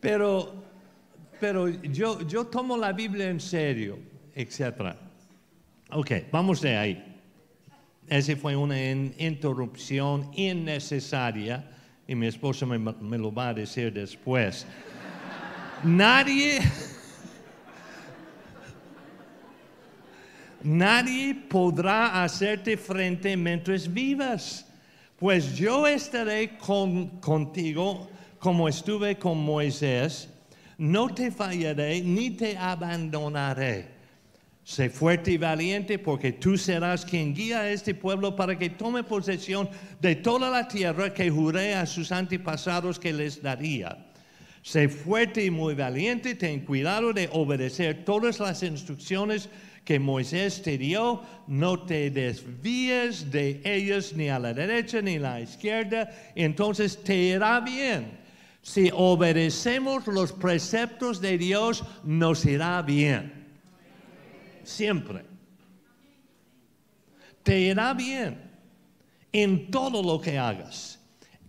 [0.00, 0.64] Pero,
[1.40, 3.98] pero yo, yo tomo la Biblia en serio,
[4.34, 4.94] etc.
[5.90, 7.12] Ok, vamos de ahí.
[8.08, 11.68] Esa fue una in- interrupción innecesaria
[12.06, 14.64] y mi esposa me, me lo va a decir después.
[15.82, 16.60] Nadie,
[20.62, 24.66] nadie podrá hacerte frente mientras vivas,
[25.18, 28.08] pues yo estaré con- contigo
[28.38, 30.28] como estuve con Moisés,
[30.78, 33.96] no te fallaré ni te abandonaré.
[34.62, 39.04] Sé fuerte y valiente porque tú serás quien guía a este pueblo para que tome
[39.04, 39.68] posesión
[40.00, 43.96] de toda la tierra que juré a sus antepasados que les daría.
[44.62, 49.48] Sé fuerte y muy valiente, ten cuidado de obedecer todas las instrucciones
[49.86, 55.20] que Moisés te dio, no te desvíes de ellas ni a la derecha ni a
[55.20, 58.18] la izquierda, entonces te irá bien.
[58.62, 63.46] Si obedecemos los preceptos de Dios, nos irá bien.
[64.64, 65.24] Siempre.
[67.44, 68.42] Te irá bien
[69.30, 70.98] en todo lo que hagas.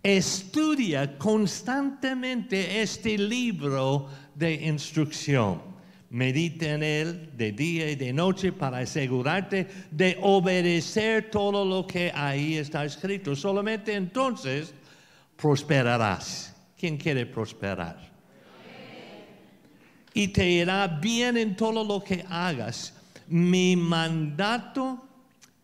[0.00, 5.67] Estudia constantemente este libro de instrucción.
[6.10, 12.10] Medita en él de día y de noche para asegurarte de obedecer todo lo que
[12.14, 13.36] ahí está escrito.
[13.36, 14.72] Solamente entonces
[15.36, 16.54] prosperarás.
[16.78, 18.08] ¿Quién quiere prosperar?
[20.14, 22.94] Y te irá bien en todo lo que hagas.
[23.26, 25.04] Mi mandato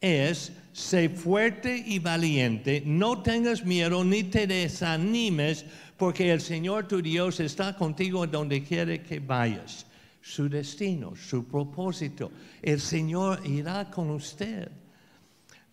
[0.00, 5.64] es sé fuerte y valiente, no tengas miedo ni te desanimes,
[5.96, 9.86] porque el Señor tu Dios está contigo donde quiere que vayas.
[10.26, 14.70] Su destino, su propósito, el Señor irá con usted.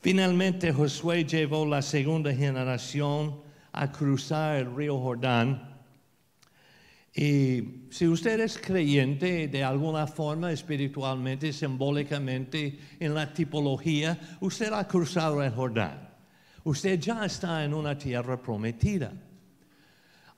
[0.02, 3.40] Finalmente Josué llevó la segunda generación
[3.72, 5.80] a cruzar el río Jordán.
[7.16, 14.86] Y si usted es creyente de alguna forma, espiritualmente, simbólicamente, en la tipología, usted ha
[14.86, 16.10] cruzado el Jordán.
[16.66, 19.14] Usted ya está en una tierra prometida.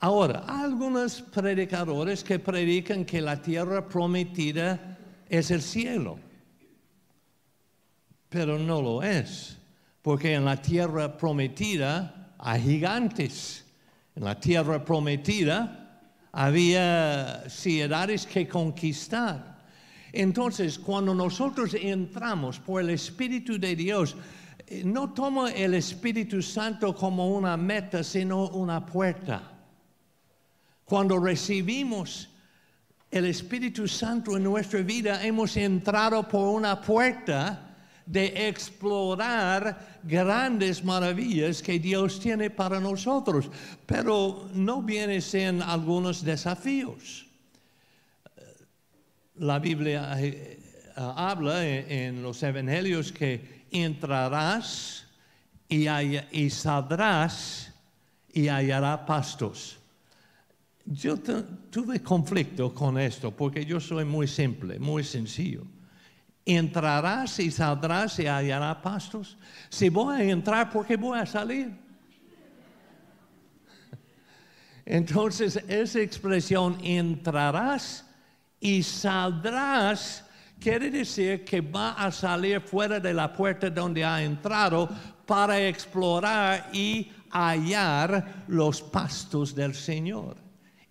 [0.04, 4.98] Ahora, algunos predicadores que predican que la tierra prometida
[5.30, 6.18] es el cielo,
[8.28, 9.56] pero no lo es,
[10.02, 13.64] porque en la tierra prometida hay gigantes.
[14.14, 16.02] En la tierra prometida
[16.32, 19.64] había ciudades que conquistar.
[20.12, 24.16] Entonces, cuando nosotros entramos por el Espíritu de Dios,
[24.66, 29.53] eh, no toma el Espíritu Santo como una meta, sino una puerta.
[30.84, 32.28] Cuando recibimos
[33.10, 37.74] el Espíritu Santo en nuestra vida, hemos entrado por una puerta
[38.04, 43.50] de explorar grandes maravillas que Dios tiene para nosotros,
[43.86, 47.26] pero no viene sin algunos desafíos.
[49.36, 50.58] La Biblia eh,
[50.96, 55.06] habla en, los evangelios que entrarás
[55.68, 57.72] y saldrás
[58.32, 59.78] y hallará pastos.
[60.86, 65.62] Yo tuve conflicto con esto porque yo soy muy simple, muy sencillo.
[66.44, 69.38] Entrarás y saldrás y hallará pastos.
[69.70, 71.72] Si voy a entrar, ¿por qué voy a salir?
[74.84, 78.04] Entonces, esa expresión entrarás
[78.60, 80.22] y saldrás
[80.60, 84.88] quiere decir que va a salir fuera de la puerta donde ha entrado
[85.24, 90.43] para explorar y hallar los pastos del Señor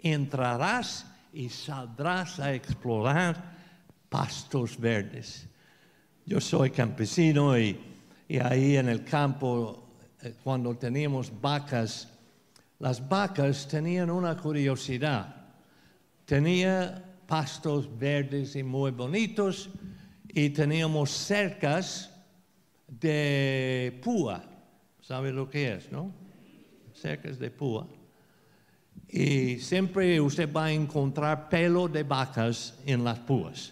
[0.04, 3.54] entrarás y saldrás a explorar
[4.10, 5.48] pastos verdes.
[6.26, 7.80] Yo soy campesino y,
[8.42, 9.90] ahí en el campo,
[10.22, 12.10] eh, cuando teníamos vacas,
[12.80, 15.36] las vacas tenían una curiosidad.
[16.26, 19.70] Tenía pastos verdes y muy bonitos
[20.28, 22.12] y teníamos cercas
[22.88, 24.44] de púa.
[25.02, 26.14] ¿Sabe lo que es, no?
[26.94, 27.88] Cercas de púa.
[29.14, 33.72] Y siempre usted va a encontrar pelo de vacas en las púas.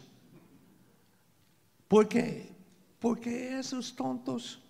[1.87, 2.47] ¿Por qué?
[2.99, 4.61] Porque esos tontos,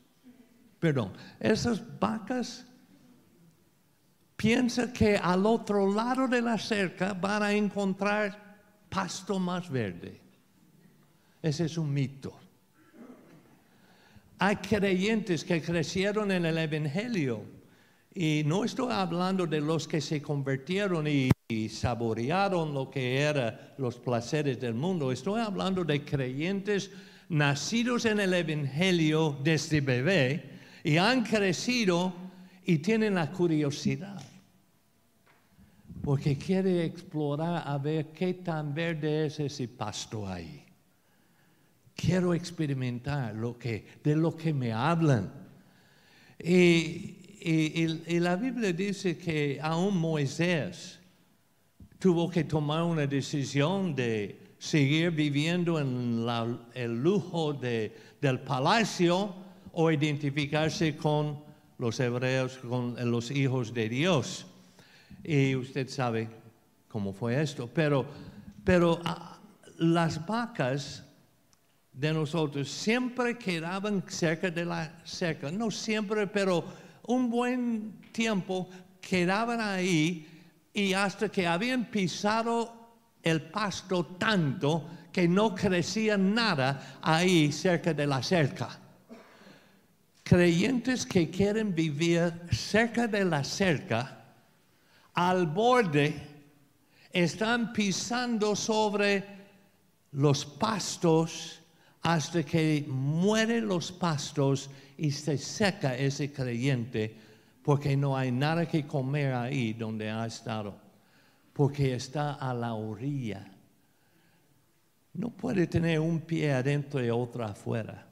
[0.80, 1.12] perdón,
[1.42, 2.66] esas vacas
[4.38, 8.56] piensan que al otro lado de la cerca van a encontrar
[8.88, 10.22] pasto más verde.
[11.42, 12.34] Ese es un mito.
[14.40, 17.61] Hay creyentes que crecieron en el Evangelio
[18.14, 21.32] y no estoy hablando de los que se convirtieron y,
[21.70, 25.12] saborearon lo que eran los placeres del mundo.
[25.12, 26.92] Estoy hablando de creyentes
[27.28, 32.14] nacidos en el Evangelio desde bebé y han crecido
[32.64, 34.22] y tienen la curiosidad.
[36.02, 40.64] Porque quiere explorar a ver qué tan verde es ese pasto ahí.
[41.94, 45.34] Quiero experimentar lo que, de lo que me hablan.
[46.40, 51.00] Y, y, la Biblia dice que aún Moisés
[51.98, 56.24] tuvo que tomar una decisión de seguir viviendo en
[56.76, 59.34] el lujo del palacio
[59.74, 61.44] o identificarse con
[61.80, 64.46] los hebreos, con los hijos de Dios.
[65.24, 66.30] Y usted sabe
[66.88, 67.68] cómo fue esto.
[67.74, 68.06] Pero,
[68.64, 69.40] pero ah,
[69.78, 71.04] las vacas
[71.92, 75.52] de nosotros siempre quedaban cerca de la cerca.
[75.52, 76.64] No siempre, pero
[77.08, 80.28] un buen tiempo quedaban ahí
[80.74, 82.74] y hasta que habían pisado
[83.24, 88.80] el pasto tanto que no crecía nada ahí cerca de la cerca.
[90.24, 94.24] Creyentes que quieren vivir cerca de la cerca,
[95.14, 96.16] al borde,
[97.12, 99.26] están pisando sobre
[100.12, 101.61] los pastos
[102.02, 107.16] hasta que mueren los pastos y se seca ese creyente
[107.64, 110.76] porque no hay nada que comer ahí donde ha estado,
[111.54, 113.52] porque está a la orilla.
[115.14, 118.08] No puede tener un pie adentro y otro afuera.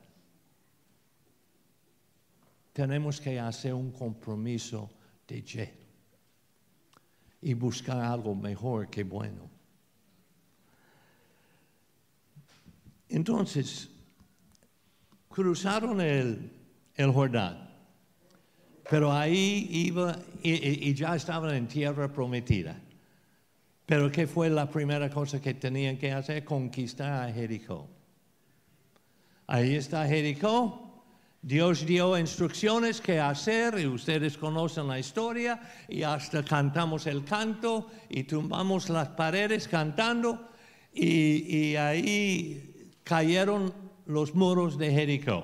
[2.74, 4.90] Tenemos que hacer un compromiso
[5.28, 5.74] de ye
[7.42, 9.49] y buscar algo mejor que bueno.
[13.10, 13.90] Entonces,
[15.28, 16.52] cruzaron el,
[17.12, 17.70] Jordán,
[18.90, 22.80] pero ahí iba y, ya estaban en tierra prometida.
[23.86, 26.46] Pero ¿qué fue la primera cosa que tenían que hacer?
[26.46, 27.88] Conquistar a Jericó.
[29.48, 30.86] Ahí está Jericó.
[31.42, 37.90] Dios dio instrucciones qué hacer y ustedes conocen la historia y hasta cantamos el canto
[38.10, 40.50] y tumbamos las paredes cantando
[40.94, 42.69] y ahí
[43.10, 43.74] cayeron
[44.06, 45.44] los muros de Jericó.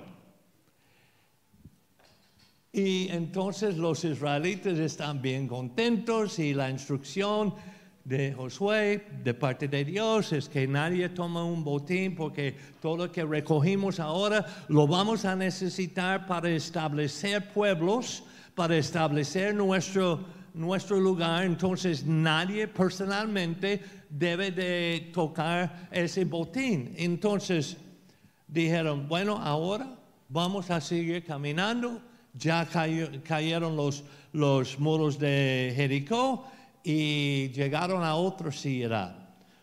[2.71, 7.55] Y entonces los israelitas están bien contentos y la instrucción
[8.03, 13.11] de Josué de parte de Dios es que nadie toma un botín porque todo lo
[13.11, 20.23] que recogimos ahora lo vamos a necesitar para establecer pueblos, para establecer nuestro,
[20.55, 21.43] nuestro lugar.
[21.43, 26.93] Entonces nadie personalmente debe de tocar ese botín.
[26.97, 27.77] Entonces
[28.47, 29.87] dijeron, bueno, ahora
[30.29, 32.01] vamos a seguir caminando.
[32.33, 34.03] Ya cayeron los,
[34.33, 36.45] los muros de Jericó
[36.83, 39.15] y llegaron a otra ciudad,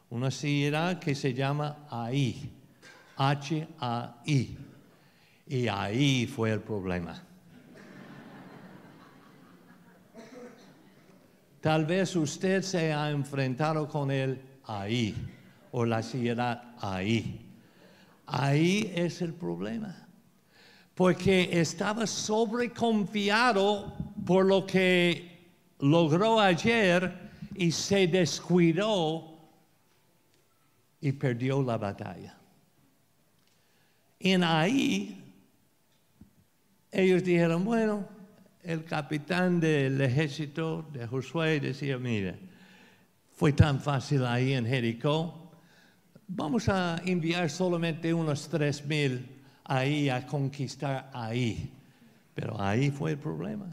[0.09, 2.51] una ciudad que se llama Ahí,
[3.17, 4.59] H-A-I.
[5.47, 7.23] Y ahí fue el problema.
[11.63, 15.15] Tal vez usted se ha enfrentado con él ahí,
[15.71, 17.49] o la ciudad ahí.
[18.27, 20.09] Ahí es el problema.
[20.97, 23.97] Porque estaba sobreconfiado
[24.27, 29.39] por lo que logró ayer y se descuidó
[31.01, 32.37] y perdió la batalla.
[34.19, 35.33] En ahí,
[36.91, 38.05] ellos dijeron, bueno,
[38.63, 42.39] el capitán del ejército de Josué decía, mire,
[43.33, 45.51] fue tan fácil ahí en Jericó,
[46.29, 49.27] vamos a enviar solamente unos tres mil
[49.65, 51.73] ahí a conquistar ahí.
[52.35, 53.67] Pero ahí fue el problema.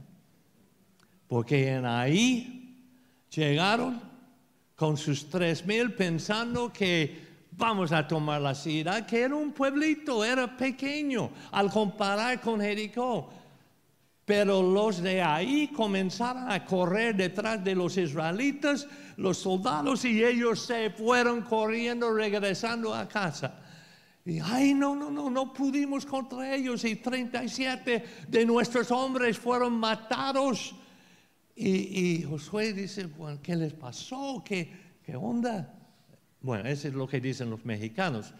[1.28, 2.76] Porque en ahí
[3.30, 4.02] llegaron
[4.76, 10.24] con sus tres mil pensando que vamos a tomar la ciudad, que era un pueblito,
[10.26, 13.39] era pequeño al comparar con Jericó.
[14.30, 20.67] Pero los de ahí comenzaron a correr detrás de los israelitas, los soldados, y ellos
[20.67, 23.59] se fueron corriendo, regresando a casa.
[24.23, 26.86] Y, ay, no, no, no, no pudimos contra ellos.
[26.86, 30.75] Y 37 de nuestros hombres fueron matados.
[31.55, 34.43] Y, Josué dice, bueno, ¿qué les pasó?
[34.45, 34.71] ¿Qué,
[35.03, 35.73] ¿Qué onda?
[36.39, 38.32] Bueno, eso es lo que dicen los mexicanos.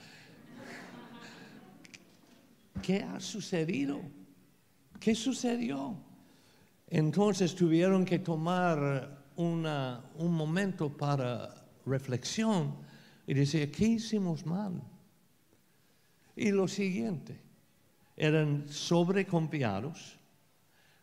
[2.84, 4.19] ¿Qué ha sucedido?
[5.00, 5.96] ¿Qué sucedió?
[6.88, 12.76] Entonces tuvieron que tomar un momento para reflexión
[13.26, 14.82] y decir, ¿qué hicimos mal?
[16.36, 17.40] Y lo siguiente,
[18.18, 20.18] eran sobreconfiados,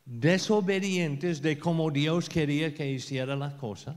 [0.05, 3.97] desobedientes de cómo Dios quería que hiciera las cosas,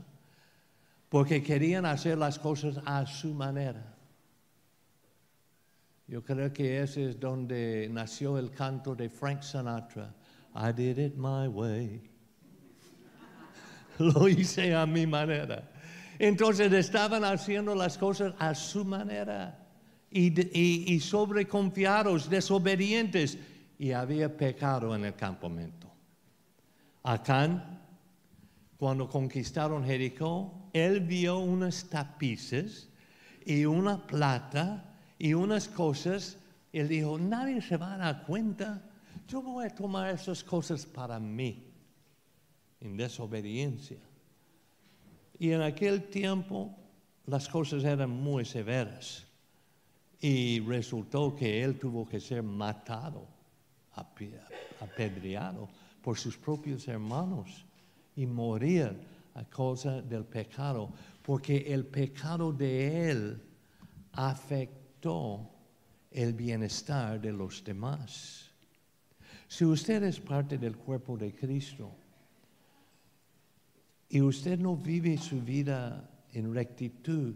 [1.08, 3.96] porque querían hacer las cosas a su manera.
[6.10, 10.12] Yo creo que ese es donde nació el canto de Frank Sinatra.
[10.56, 12.02] I did it my way.
[14.00, 15.70] Lo hice a mi manera.
[16.18, 19.68] Entonces estaban haciendo las cosas a su manera
[20.10, 23.38] y, y, sobreconfiados, desobedientes,
[23.78, 25.88] y había pecado en el campamento.
[27.04, 27.86] Acán,
[28.76, 32.90] cuando conquistaron Jericó, él vio unas tapices
[33.46, 34.89] y una plata
[35.20, 36.38] y unas cosas,
[36.72, 38.82] él dijo, nadie se va a dar cuenta,
[39.28, 41.62] yo voy a tomar esas cosas para mí,
[42.80, 43.98] en desobediencia.
[45.38, 46.74] Y en aquel tiempo
[47.26, 49.26] las cosas eran muy severas
[50.22, 53.28] y resultó que él tuvo que ser matado,
[54.80, 55.68] apedreado
[56.02, 57.66] por sus propios hermanos
[58.16, 58.98] y morir
[59.34, 60.90] a causa del pecado,
[61.22, 63.42] porque el pecado de él
[64.12, 64.79] afectó
[66.10, 68.50] el bienestar de los demás.
[69.48, 71.90] Si usted es parte del cuerpo de Cristo
[74.08, 77.34] y usted no vive su vida en rectitud,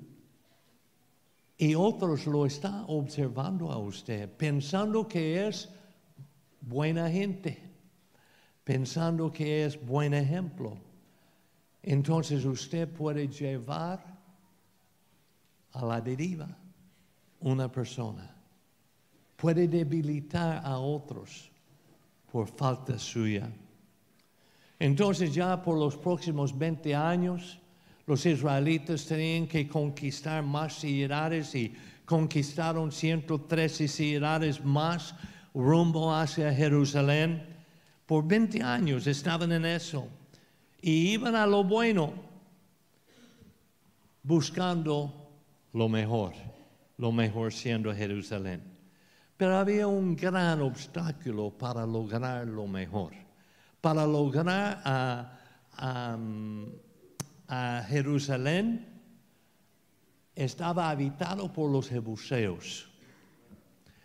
[1.56, 5.68] y otros lo están observando a usted, pensando que es
[6.60, 7.58] buena gente,
[8.64, 10.76] pensando que es buen ejemplo.
[11.80, 14.04] Entonces usted puede llevar
[15.72, 16.63] a la deriva
[17.44, 18.34] una persona.
[19.36, 21.50] Puede debilitar a otros
[22.32, 23.48] por falta suya.
[24.78, 27.58] Entonces ya por los próximos 20 años,
[28.06, 31.74] los israelitas tenían que conquistar más ciudades y
[32.04, 35.14] conquistaron 113 ciudades más
[35.54, 37.46] rumbo hacia Jerusalén.
[38.06, 40.08] Por 20 años estaban en eso
[40.80, 42.12] y iban a lo bueno
[44.22, 45.12] buscando
[45.72, 46.53] lo mejor
[46.96, 48.62] lo mejor siendo Jerusalén.
[49.36, 53.12] Pero había un gran obstáculo para lograr lo mejor.
[53.80, 55.30] Para lograr a,
[57.88, 58.86] Jerusalén
[60.34, 62.90] estaba habitado por los jebuseos.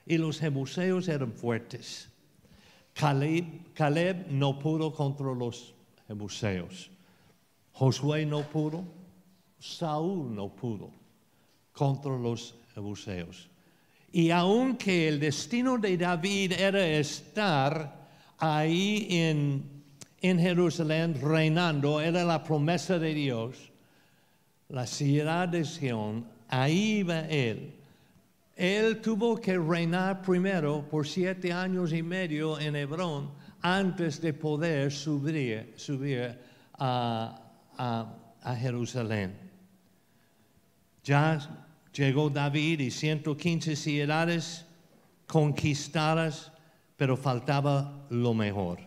[0.06, 2.10] Y los jebuseos eran fuertes.
[2.94, 5.74] Caleb, no pudo contra los
[6.08, 6.90] jebuseos.
[7.72, 8.84] Josué no pudo.
[9.60, 10.90] Saúl no pudo
[11.74, 12.59] contra los
[14.12, 18.08] y aunque el destino de David era estar
[18.38, 19.84] ahí en,
[20.22, 23.72] en Jerusalén reinando, era la promesa de Dios,
[24.70, 27.76] la ciudad de Sion, ahí iba él.
[28.56, 34.92] Él tuvo que reinar primero por siete años y medio en Hebrón antes de poder
[34.92, 36.38] subir, subir
[36.78, 37.42] a,
[37.78, 39.38] a, a Jerusalén.
[41.04, 44.66] Ya Llegó David y 115 ciudades
[45.28, 46.52] conquistadas
[47.00, 48.80] pero faltaba lo mejor.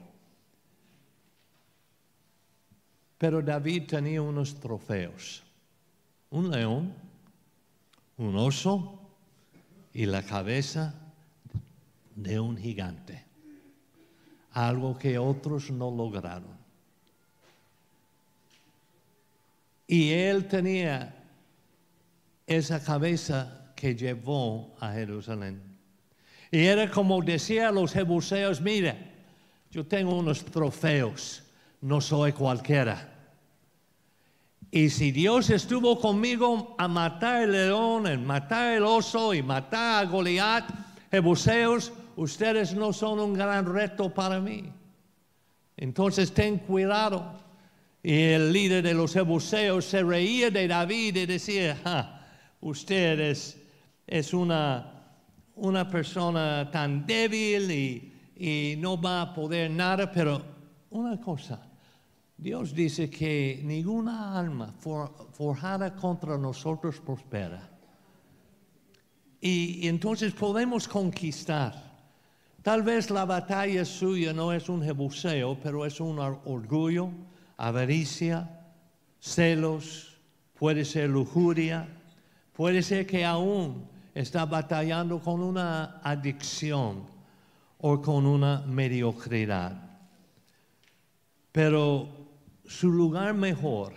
[3.16, 5.42] Pero David tenía unos trofeos,
[6.28, 6.94] un león,
[8.18, 9.00] un oso
[9.94, 10.94] y la cabeza
[12.14, 13.24] de un gigante,
[14.50, 16.54] algo que otros no lograron.
[19.86, 21.21] Y él tenía
[22.46, 25.60] esa cabeza que llevó a Jerusalén.
[26.50, 29.12] Y era como decía a los jebuseos, mire,
[29.70, 31.42] yo tengo unos trofeos,
[31.80, 33.08] no soy cualquiera.
[34.70, 40.04] Y si Dios estuvo conmigo a matar el león, a matar el oso y matar
[40.04, 40.64] a Goliat,
[41.10, 44.72] jebuseos, ustedes no son un gran reto para mí.
[45.76, 47.40] Entonces ten cuidado.
[48.02, 52.21] Y el líder de los jebuseos se reía de David y decía,
[52.62, 53.20] usted
[54.06, 55.18] es, una,
[55.54, 60.42] una, persona tan débil y, y no va a poder nada, pero
[60.90, 61.62] una cosa,
[62.36, 64.74] Dios dice que ninguna alma
[65.32, 67.70] forjada contra nosotros prospera.
[69.40, 71.72] Y, entonces podemos conquistar.
[72.62, 77.10] Tal vez la batalla suya no es un jebuseo, pero es un orgullo,
[77.56, 78.66] avaricia,
[79.20, 80.20] celos,
[80.54, 81.88] puede ser lujuria,
[82.52, 87.04] puede ser que aún está batallando con una adicción
[87.78, 89.72] o con una mediocridad.
[91.50, 92.08] Pero
[92.66, 93.94] su lugar mejor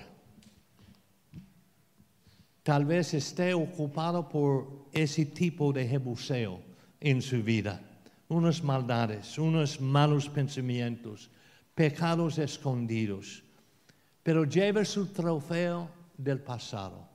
[2.63, 6.61] tal vez esté ocupado por ese tipo de jebuseo
[6.99, 7.79] en su vida,
[8.27, 11.29] unas maldades, unos malos pensamientos,
[11.75, 13.43] pecados escondidos,
[14.23, 17.14] pero lleve su trofeo del pasado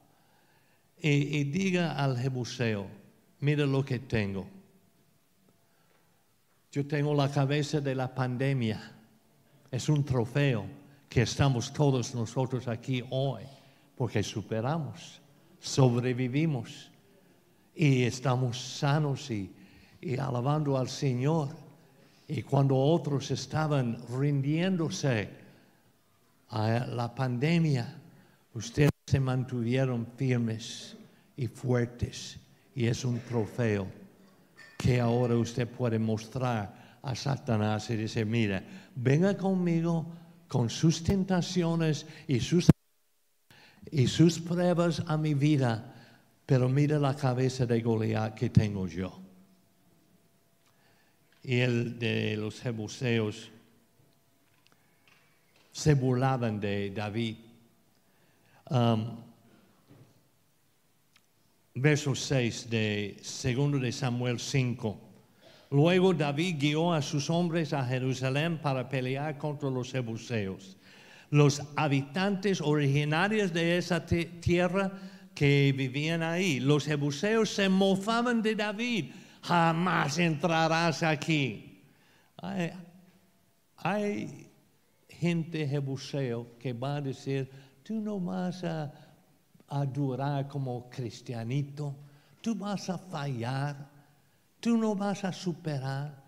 [1.03, 2.86] y, diga al jebuseo,
[3.40, 4.46] mira lo que tengo.
[6.70, 8.92] Yo tengo la cabeza de la pandemia,
[9.70, 10.66] es un trofeo
[11.09, 13.42] que estamos todos nosotros aquí hoy,
[13.96, 15.20] porque superamos
[15.61, 16.90] sobrevivimos
[17.74, 19.53] y estamos sanos y,
[20.18, 21.48] alabando al Señor.
[22.26, 25.28] Y cuando otros estaban rindiéndose
[26.51, 27.96] a la pandemia,
[28.55, 30.97] ustedes se mantuvieron firmes
[31.37, 32.39] y fuertes.
[32.77, 33.89] Y es un trofeo
[34.79, 38.63] que ahora usted puede mostrar a Satanás y decir, mira,
[38.95, 40.07] venga conmigo
[40.47, 42.71] con sus tentaciones y sus
[43.91, 45.93] y sus pruebas a mi vida,
[46.47, 49.21] pero mira la cabeza de Goliat que tengo yo.
[51.43, 53.51] Y el de los jebuseos
[55.73, 57.49] se burlaban de David.
[58.71, 59.16] Um,
[61.75, 64.99] verso 6 de 2 de Samuel 5.
[65.71, 70.77] Luego David guió a sus hombres a Jerusalén para pelear contra los jebuseos
[71.31, 74.93] los habitantes originarios de esa tierra
[75.35, 76.61] que vivían ahí.
[76.61, 79.12] Los jebuseos se mofaban de David.
[79.43, 81.83] Jamás entrarás aquí.
[83.77, 84.49] Hay,
[85.09, 87.51] gente jebuseo que va a decir,
[87.91, 88.93] tú no vas a,
[89.66, 91.97] a durar como cristianito,
[92.41, 93.91] tú vas a fallar,
[94.61, 96.20] tú no vas a superar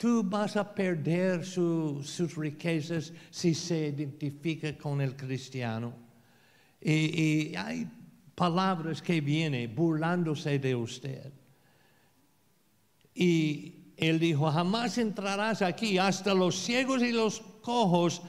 [0.00, 5.92] tú vas a perder sus riquezas si se identifica con el cristiano.
[6.80, 7.86] Y, hay
[8.34, 11.30] palabras que vienen burlándose de usted.
[13.14, 18.22] Y él dijo, jamás entrarás aquí, hasta los ciegos y los cojos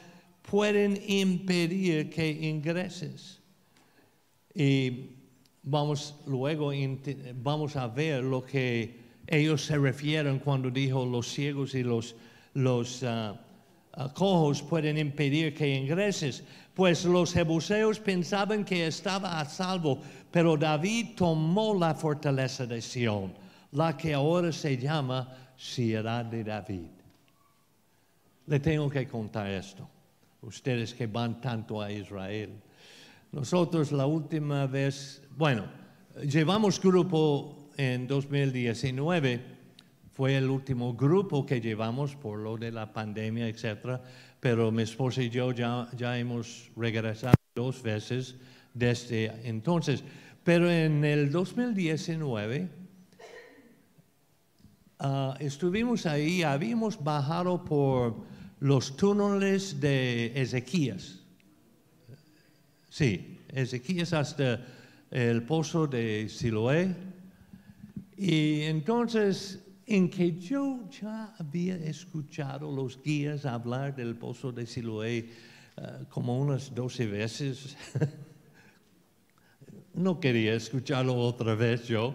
[0.51, 3.39] pueden impedir que ingreses.
[4.53, 5.11] Y
[5.63, 6.73] vamos luego
[7.35, 12.15] vamos a ver lo que ellos se refieren cuando dijo los ciegos y los,
[12.53, 13.39] los ah,
[13.93, 16.43] ah, cojos pueden impedir que ingreses.
[16.73, 23.33] Pues los jebuseos pensaban que estaba a salvo, pero David tomó la fortaleza de Sión,
[23.71, 26.91] la que ahora se llama Ciudad de David.
[28.47, 29.87] Le tengo que contar esto,
[30.41, 32.61] ustedes que van tanto a Israel.
[33.31, 35.65] Nosotros la última vez, bueno,
[36.23, 39.61] llevamos grupo en 2019
[40.11, 44.01] fue el último grupo que llevamos por lo de la pandemia, etc.
[44.39, 45.87] Pero mi esposa y yo ya,
[46.19, 48.35] hemos regresado dos veces
[48.73, 50.03] desde entonces.
[50.43, 52.69] Pero en el 2019
[54.99, 58.25] ah, estuvimos ahí, habíamos bajado por
[58.61, 61.19] los túneles de Ezequías.
[62.89, 64.63] Sí, Ezequías hasta
[65.09, 66.95] el pozo de Siloé
[68.15, 75.17] y entonces en que yo ya había escuchado los guías hablar del pozo de Siloé
[75.17, 75.29] eh,
[76.09, 77.75] como unas doce veces.
[79.95, 82.13] no quería escucharlo otra vez yo.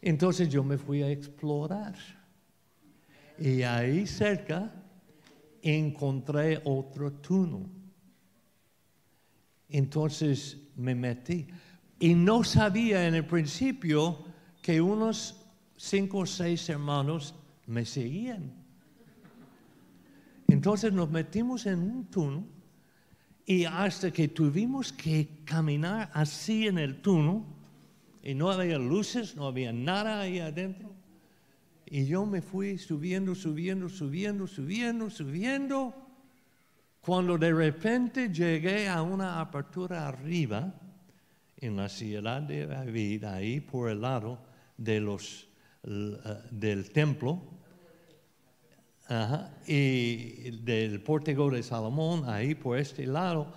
[0.00, 1.96] Entonces yo me fui a explorar.
[3.38, 4.72] Y ahí cerca
[5.64, 7.66] encontré otro túnel.
[9.68, 11.46] Entonces me metí.
[11.98, 14.24] Y no sabía en el principio
[14.62, 15.40] que unos
[15.76, 17.34] cinco o seis hermanos
[17.66, 18.52] me seguían.
[20.48, 22.44] Entonces nos metimos en un túnel
[23.46, 27.42] y hasta que tuvimos que caminar así en el túnel
[28.22, 30.83] y no había luces, no había nada ahí adentro.
[31.86, 35.94] Y yo me fui subiendo, subiendo, subiendo, subiendo, subiendo.
[37.00, 40.72] Cuando de repente llegué a una apertura arriba,
[41.56, 44.38] en la ciudad de David, ahí por el lado
[44.76, 45.48] de los,
[45.84, 46.18] eh,
[46.50, 47.40] del templo,
[49.66, 53.52] y del pórtico de Salomón, ahí por este lado.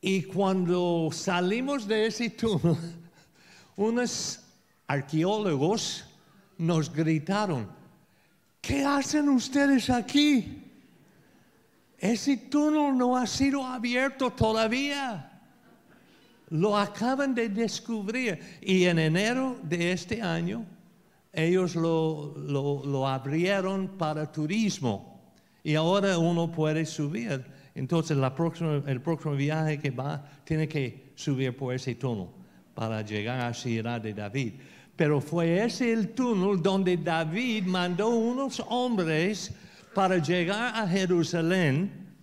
[0.00, 2.76] Y cuando salimos de ese túnel,
[3.76, 4.44] unos
[4.86, 6.04] arqueólogos
[6.58, 7.68] nos gritaron,
[8.60, 10.64] ¿qué hacen ustedes aquí?
[11.98, 15.24] Ese túnel no ha sido abierto todavía.
[16.50, 18.38] Lo acaban de descubrir.
[18.60, 20.64] Y en enero de este año,
[21.32, 25.20] ellos lo, lo, abrieron para turismo.
[25.64, 27.44] Y ahora uno puede subir.
[27.74, 32.28] Entonces la próxima, el próximo viaje que va tiene que subir por ese túnel
[32.74, 34.54] para llegar a Ciudad de David.
[34.98, 39.54] Pero fue ese el túnel donde David mandó unos hombres
[39.94, 42.16] para llegar a Jerusalén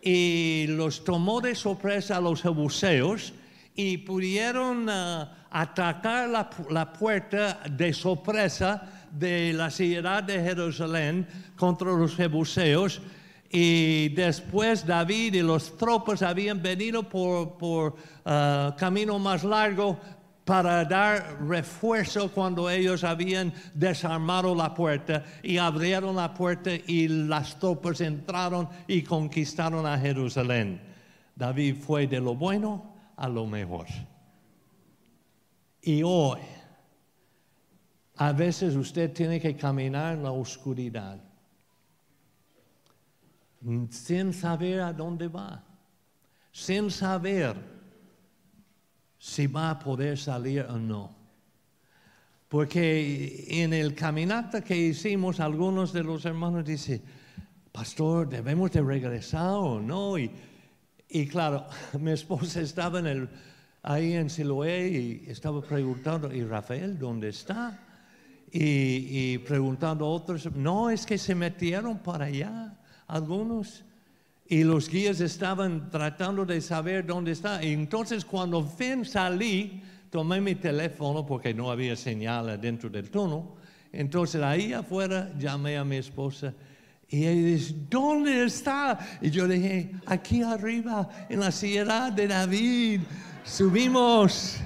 [0.00, 3.32] y los tomó de sorpresa a los jebuseos
[3.74, 11.90] y pudieron ah, atacar la, la, puerta de sorpresa de la ciudad de Jerusalén contra
[11.90, 13.02] los jebuseos.
[13.50, 19.98] Y después David y los tropas habían venido por, por ah, camino más largo
[20.44, 27.58] para dar refuerzo cuando ellos habían desarmado la puerta y abrieron la puerta y las
[27.58, 30.80] tropas entraron y conquistaron a Jerusalén.
[31.36, 33.86] David fue de lo bueno a lo mejor.
[35.80, 36.40] Y hoy,
[38.16, 41.18] a veces usted tiene que caminar en la oscuridad
[43.90, 45.62] sin saber a dónde va,
[46.50, 47.71] sin saber
[49.22, 51.14] si va a poder salir o no.
[52.48, 57.00] Porque en el caminata que hicimos, algunos de los hermanos dicen,
[57.70, 60.18] pastor, debemos de regresar o no.
[60.18, 60.28] Y,
[61.08, 61.64] y claro,
[62.00, 63.28] mi esposa estaba en el,
[63.84, 67.78] ahí en Siloé y estaba preguntando, ¿y Rafael dónde está?
[68.50, 73.84] Y, y preguntando a otros, no, es que se metieron para allá algunos
[74.52, 77.64] y los guías estaban tratando de saber dónde está.
[77.64, 83.44] Y entonces cuando fin salí, tomé mi teléfono porque no había señal dentro del túnel.
[83.90, 86.52] Entonces ahí afuera llamé a mi esposa
[87.08, 88.98] y ella dice, ¿dónde está?
[89.22, 93.00] Y yo dije, aquí arriba, en la ciudad de David.
[93.44, 94.58] Subimos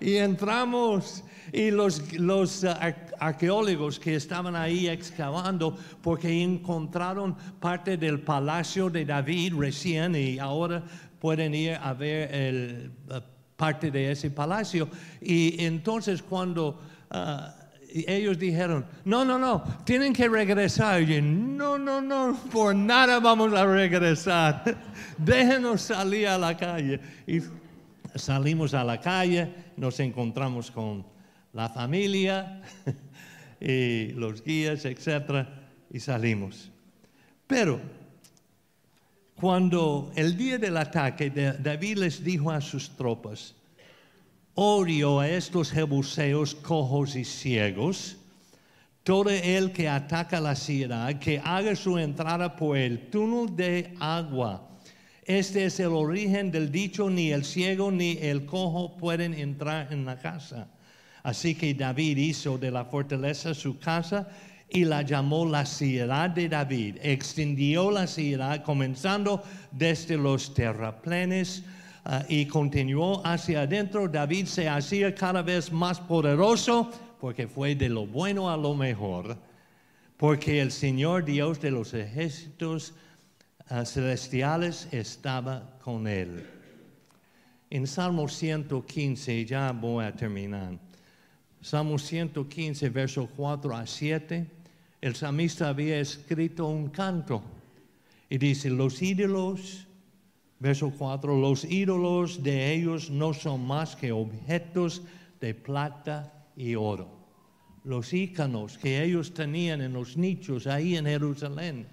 [0.00, 2.70] y entramos y los, los uh,
[3.18, 10.82] arqueólogos que estaban ahí excavando porque encontraron parte del palacio de David recién y ahora
[11.18, 13.20] pueden ir a ver el, uh,
[13.56, 14.88] parte de ese palacio.
[15.20, 17.66] Y entonces cuando uh,
[18.06, 21.02] ellos dijeron, no, no, no, tienen que regresar.
[21.02, 24.62] Y no, no, no, por nada vamos a regresar.
[25.18, 27.00] Déjenos salir a la calle.
[27.26, 27.40] Y
[28.14, 31.04] salimos a la calle, nos encontramos con
[31.52, 32.60] la familia
[33.60, 35.46] y los guías, etc.
[35.90, 36.70] Y salimos.
[37.46, 37.80] Pero
[39.36, 43.54] cuando el día del ataque David les dijo a sus tropas,
[44.54, 48.16] odio a estos jebuseos cojos y ciegos,
[49.02, 54.68] todo el que ataca la ciudad, que haga su entrada por el túnel de agua.
[55.24, 60.04] Este es el origen del dicho, ni el ciego ni el cojo pueden entrar en
[60.04, 60.68] la casa.
[61.26, 64.28] Así que David hizo de la fortaleza su casa
[64.70, 66.98] y la llamó la ciudad de David.
[67.02, 71.64] Extendió la ciudad comenzando desde los terraplenes
[72.04, 74.06] ah, y continuó hacia adentro.
[74.06, 79.36] David se hacía cada vez más poderoso porque fue de lo bueno a lo mejor,
[80.16, 82.94] porque el Señor Dios de los ejércitos
[83.68, 86.46] ah, celestiales estaba con él.
[87.68, 90.85] En Salmo 115, ya voy a terminar.
[91.66, 94.46] Salmo 115, verso 4 a 7,
[95.00, 97.42] el salmista había escrito un canto
[98.30, 99.88] y dice, los ídolos,
[100.60, 105.02] verso 4, los ídolos de ellos no son más que objetos
[105.40, 107.08] de plata y oro.
[107.82, 111.88] Los íconos que ellos tenían en los nichos ahí en Jerusalén.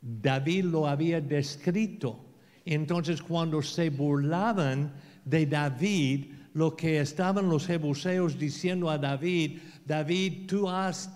[0.00, 2.18] David lo había descrito.
[2.64, 4.92] Entonces cuando se burlaban
[5.24, 10.68] de David, lo que estaban los jebuseos diciendo a David, David, tú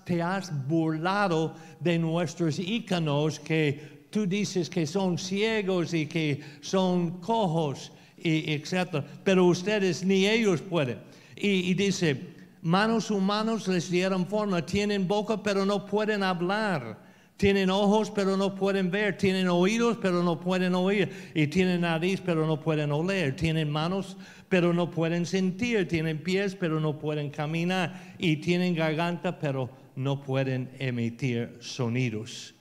[0.04, 7.20] te has burlado de nuestros íconos que tú dices que son ciegos y que son
[7.20, 9.04] cojos, y etc.
[9.22, 10.98] Pero ustedes ni ellos pueden.
[11.36, 17.05] Y, y dice, manos humanos les dieron forma, tienen boca pero no pueden hablar.
[17.36, 22.22] Tienen ojos pero no pueden ver, tienen oídos pero no pueden oír, y tienen nariz
[22.24, 24.16] pero no pueden oler, tienen manos
[24.48, 30.22] pero no pueden sentir, tienen pies, pero no pueden caminar, y tienen garganta, pero no
[30.22, 32.54] pueden emitir sonidos.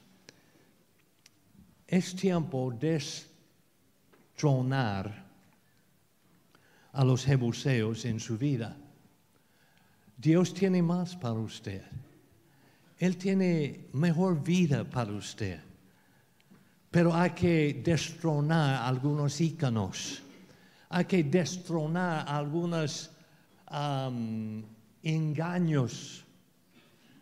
[1.88, 2.94] Es tiempo de
[4.34, 5.26] destronar
[6.92, 8.76] a los jebuseos en su vida.
[10.18, 11.84] Dios tiene más para usted.
[12.98, 15.60] Él tiene mejor vida para usted.
[16.92, 20.22] Pero hay que destronar algunos íconos
[20.96, 23.12] hay que destronar algunos
[25.04, 26.24] engaños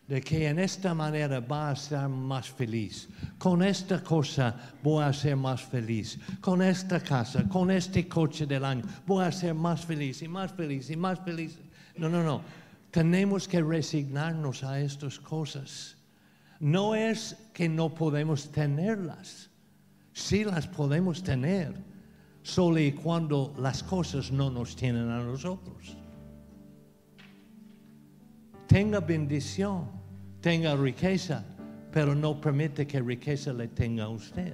[0.07, 3.07] de que en esta manera va a ser más feliz.
[3.39, 6.19] Con esta cosa voy a ser más feliz.
[6.39, 10.51] Con esta casa, con este coche del año, voy a ser más feliz y más
[10.51, 11.57] feliz y más feliz.
[11.97, 12.41] No, no, no.
[12.93, 15.97] Tenemos que resignarnos a estas cosas.
[16.59, 19.49] No es que no podemos tenerlas.
[20.13, 21.73] Sí las podemos tener
[22.43, 25.97] solo y cuando las cosas no nos tienen a nosotros.
[28.67, 29.89] Tenga bendición,
[30.39, 31.43] tenga riqueza,
[31.91, 34.53] pero no permite que riqueza le tenga a usted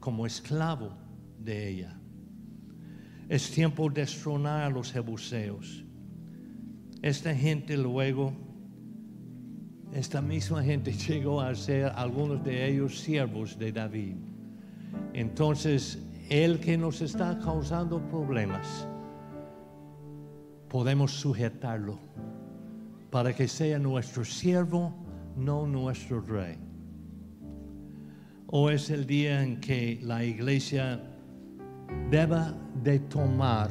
[0.00, 0.96] como esclavo
[1.38, 2.00] de ella.
[3.28, 5.84] Es tiempo de destronar a los jebuseos.
[7.02, 8.32] Esta gente luego,
[9.92, 14.16] esta misma gente llegó a ser algunos de ellos siervos de David.
[15.12, 18.86] Entonces el que nos está causando problemas,
[20.68, 21.98] podemos sujetarlo
[23.10, 24.92] para que sea nuestro siervo,
[25.36, 26.58] no nuestro rey.
[28.48, 31.00] Hoy es el día en que la iglesia
[32.10, 33.70] deba de tomar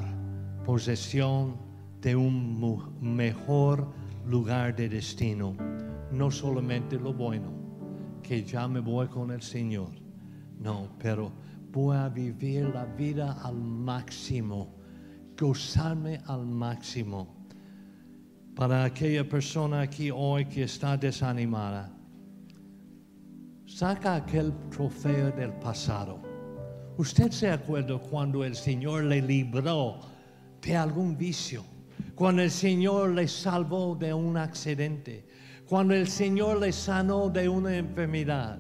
[0.65, 1.66] posesión
[2.01, 3.91] de un mejor
[4.25, 5.55] lugar de destino,
[6.11, 7.51] no solamente lo bueno,
[8.21, 9.89] que ya me voy con el Señor,
[10.59, 11.31] no, pero
[11.71, 14.75] voy a vivir la vida al máximo,
[15.39, 17.35] gozarme al máximo.
[18.55, 21.93] Para aquella persona aquí hoy que está desanimada,
[23.67, 26.19] saca aquel trofeo del pasado.
[26.97, 29.99] Usted se acuerda cuando el Señor le libró
[30.61, 31.63] de algún vicio,
[32.17, 35.23] cuando el Señor le salvó de un accidente,
[35.69, 38.57] cuando el Señor le sanó de una enfermedad.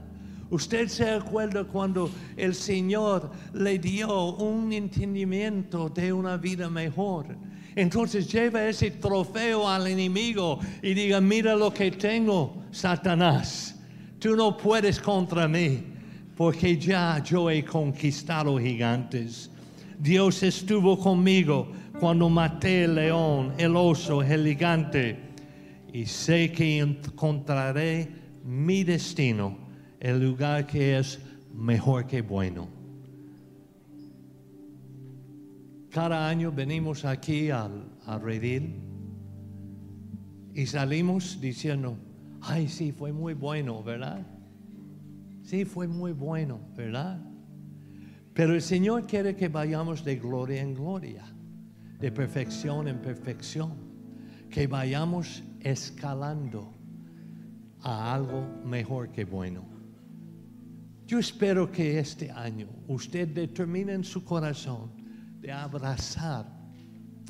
[0.51, 7.35] Usted se acuerda cuando el Señor le dio un entendimiento de una vida mejor.
[7.75, 13.75] Entonces lleva ese trofeo al enemigo y diga, mira lo que tengo, Satanás.
[14.19, 15.83] Tú no puedes contra mí,
[16.35, 19.49] porque ya yo he conquistado gigantes.
[19.97, 25.17] Dios estuvo conmigo cuando maté el león, el oso, el gigante.
[25.91, 28.07] Y sé que encontraré
[28.43, 29.57] mi destino
[29.99, 31.19] el lugar que es
[31.53, 32.67] mejor que bueno.
[35.89, 38.75] Cada año venimos aquí al, al redil
[40.53, 41.97] y salimos diciendo,
[42.41, 44.25] ay, sí, fue muy bueno, ¿verdad?
[45.43, 47.19] Sí, fue muy bueno, ¿verdad?
[48.33, 51.23] Pero el Señor quiere que vayamos de gloria en gloria,
[51.99, 53.73] de perfección en perfección,
[54.49, 56.73] que vayamos escalando
[57.81, 59.65] a algo mejor que bueno.
[61.05, 64.91] Yo espero que este año usted determine en su corazón
[65.39, 66.45] de abrazar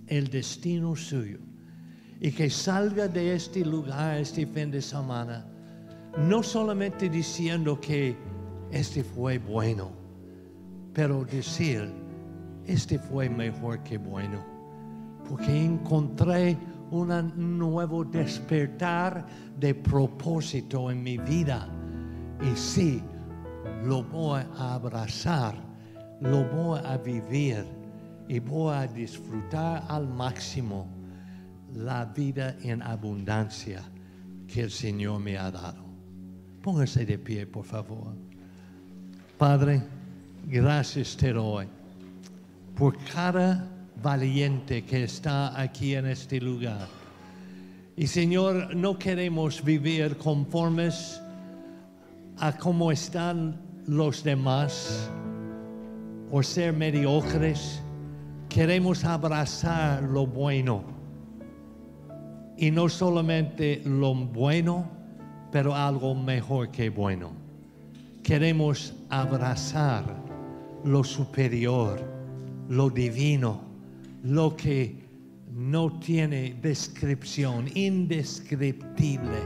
[0.07, 1.39] el destino suyo
[2.19, 5.45] y que salga de este lugar este fin de semana
[6.17, 8.15] no solamente diciendo que
[8.71, 9.91] este fue bueno,
[10.93, 11.93] pero decir,
[12.65, 14.43] este fue mejor que bueno,
[15.27, 16.57] porque encontré
[16.91, 19.25] un nuevo despertar
[19.59, 21.67] de propósito en mi vida.
[22.41, 23.01] Y sí,
[23.83, 25.55] lo voy a abrazar,
[26.21, 27.65] lo voy a vivir
[28.27, 30.87] y voy a disfrutar al máximo
[31.75, 33.81] la vida en abundancia
[34.47, 35.85] que el Señor me ha dado.
[36.61, 38.13] Póngase de pie, por favor.
[39.37, 39.81] Padre,
[40.45, 41.67] gracias te doy
[42.75, 46.87] por cada valiente que está aquí en este lugar.
[47.95, 51.19] Y Señor, no queremos vivir conformes
[52.37, 55.09] a cómo están los demás
[56.31, 57.81] o ser mediocres.
[58.49, 60.83] Queremos abrazar lo bueno.
[62.57, 64.89] Y no solamente lo bueno,
[65.51, 67.31] pero algo mejor que bueno.
[68.23, 70.03] Queremos abrazar
[70.83, 72.03] lo superior,
[72.67, 73.66] lo divino,
[74.23, 75.07] lo que
[75.51, 79.39] no tiene descripción, indescriptible,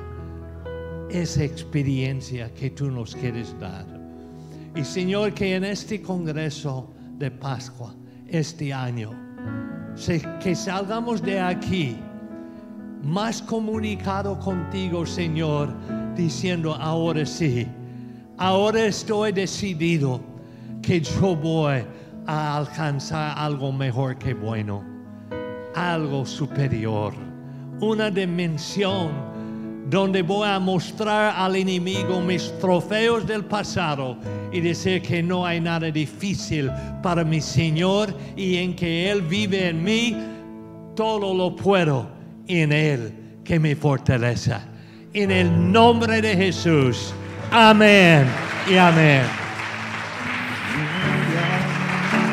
[1.09, 3.86] esa experiencia que tú nos quieres dar.
[4.76, 7.93] Y Señor, que en este Congreso de Pascua,
[8.28, 9.11] este año,
[10.41, 11.97] que salgamos de aquí
[13.03, 15.74] más comunicado contigo, Señor,
[16.15, 17.67] diciendo, ahora sí,
[18.38, 20.22] ahora estoy decidido
[20.82, 21.84] que yo voy
[22.28, 24.84] a alcanzar algo mejor que bueno,
[25.76, 27.13] algo superior,
[27.80, 29.32] una dimensión
[29.89, 34.17] donde voy a mostrar al enemigo mis trofeos del pasado
[34.51, 36.72] y decir que no hay nada difícil
[37.03, 40.15] para mi Señor y en que Él vive en mí,
[40.95, 42.07] todo lo puedo
[42.47, 43.13] en Él
[43.43, 44.61] que me fortaleza.
[45.13, 47.13] En el nombre de Jesús.
[47.51, 48.26] Amén
[48.69, 49.24] y amén.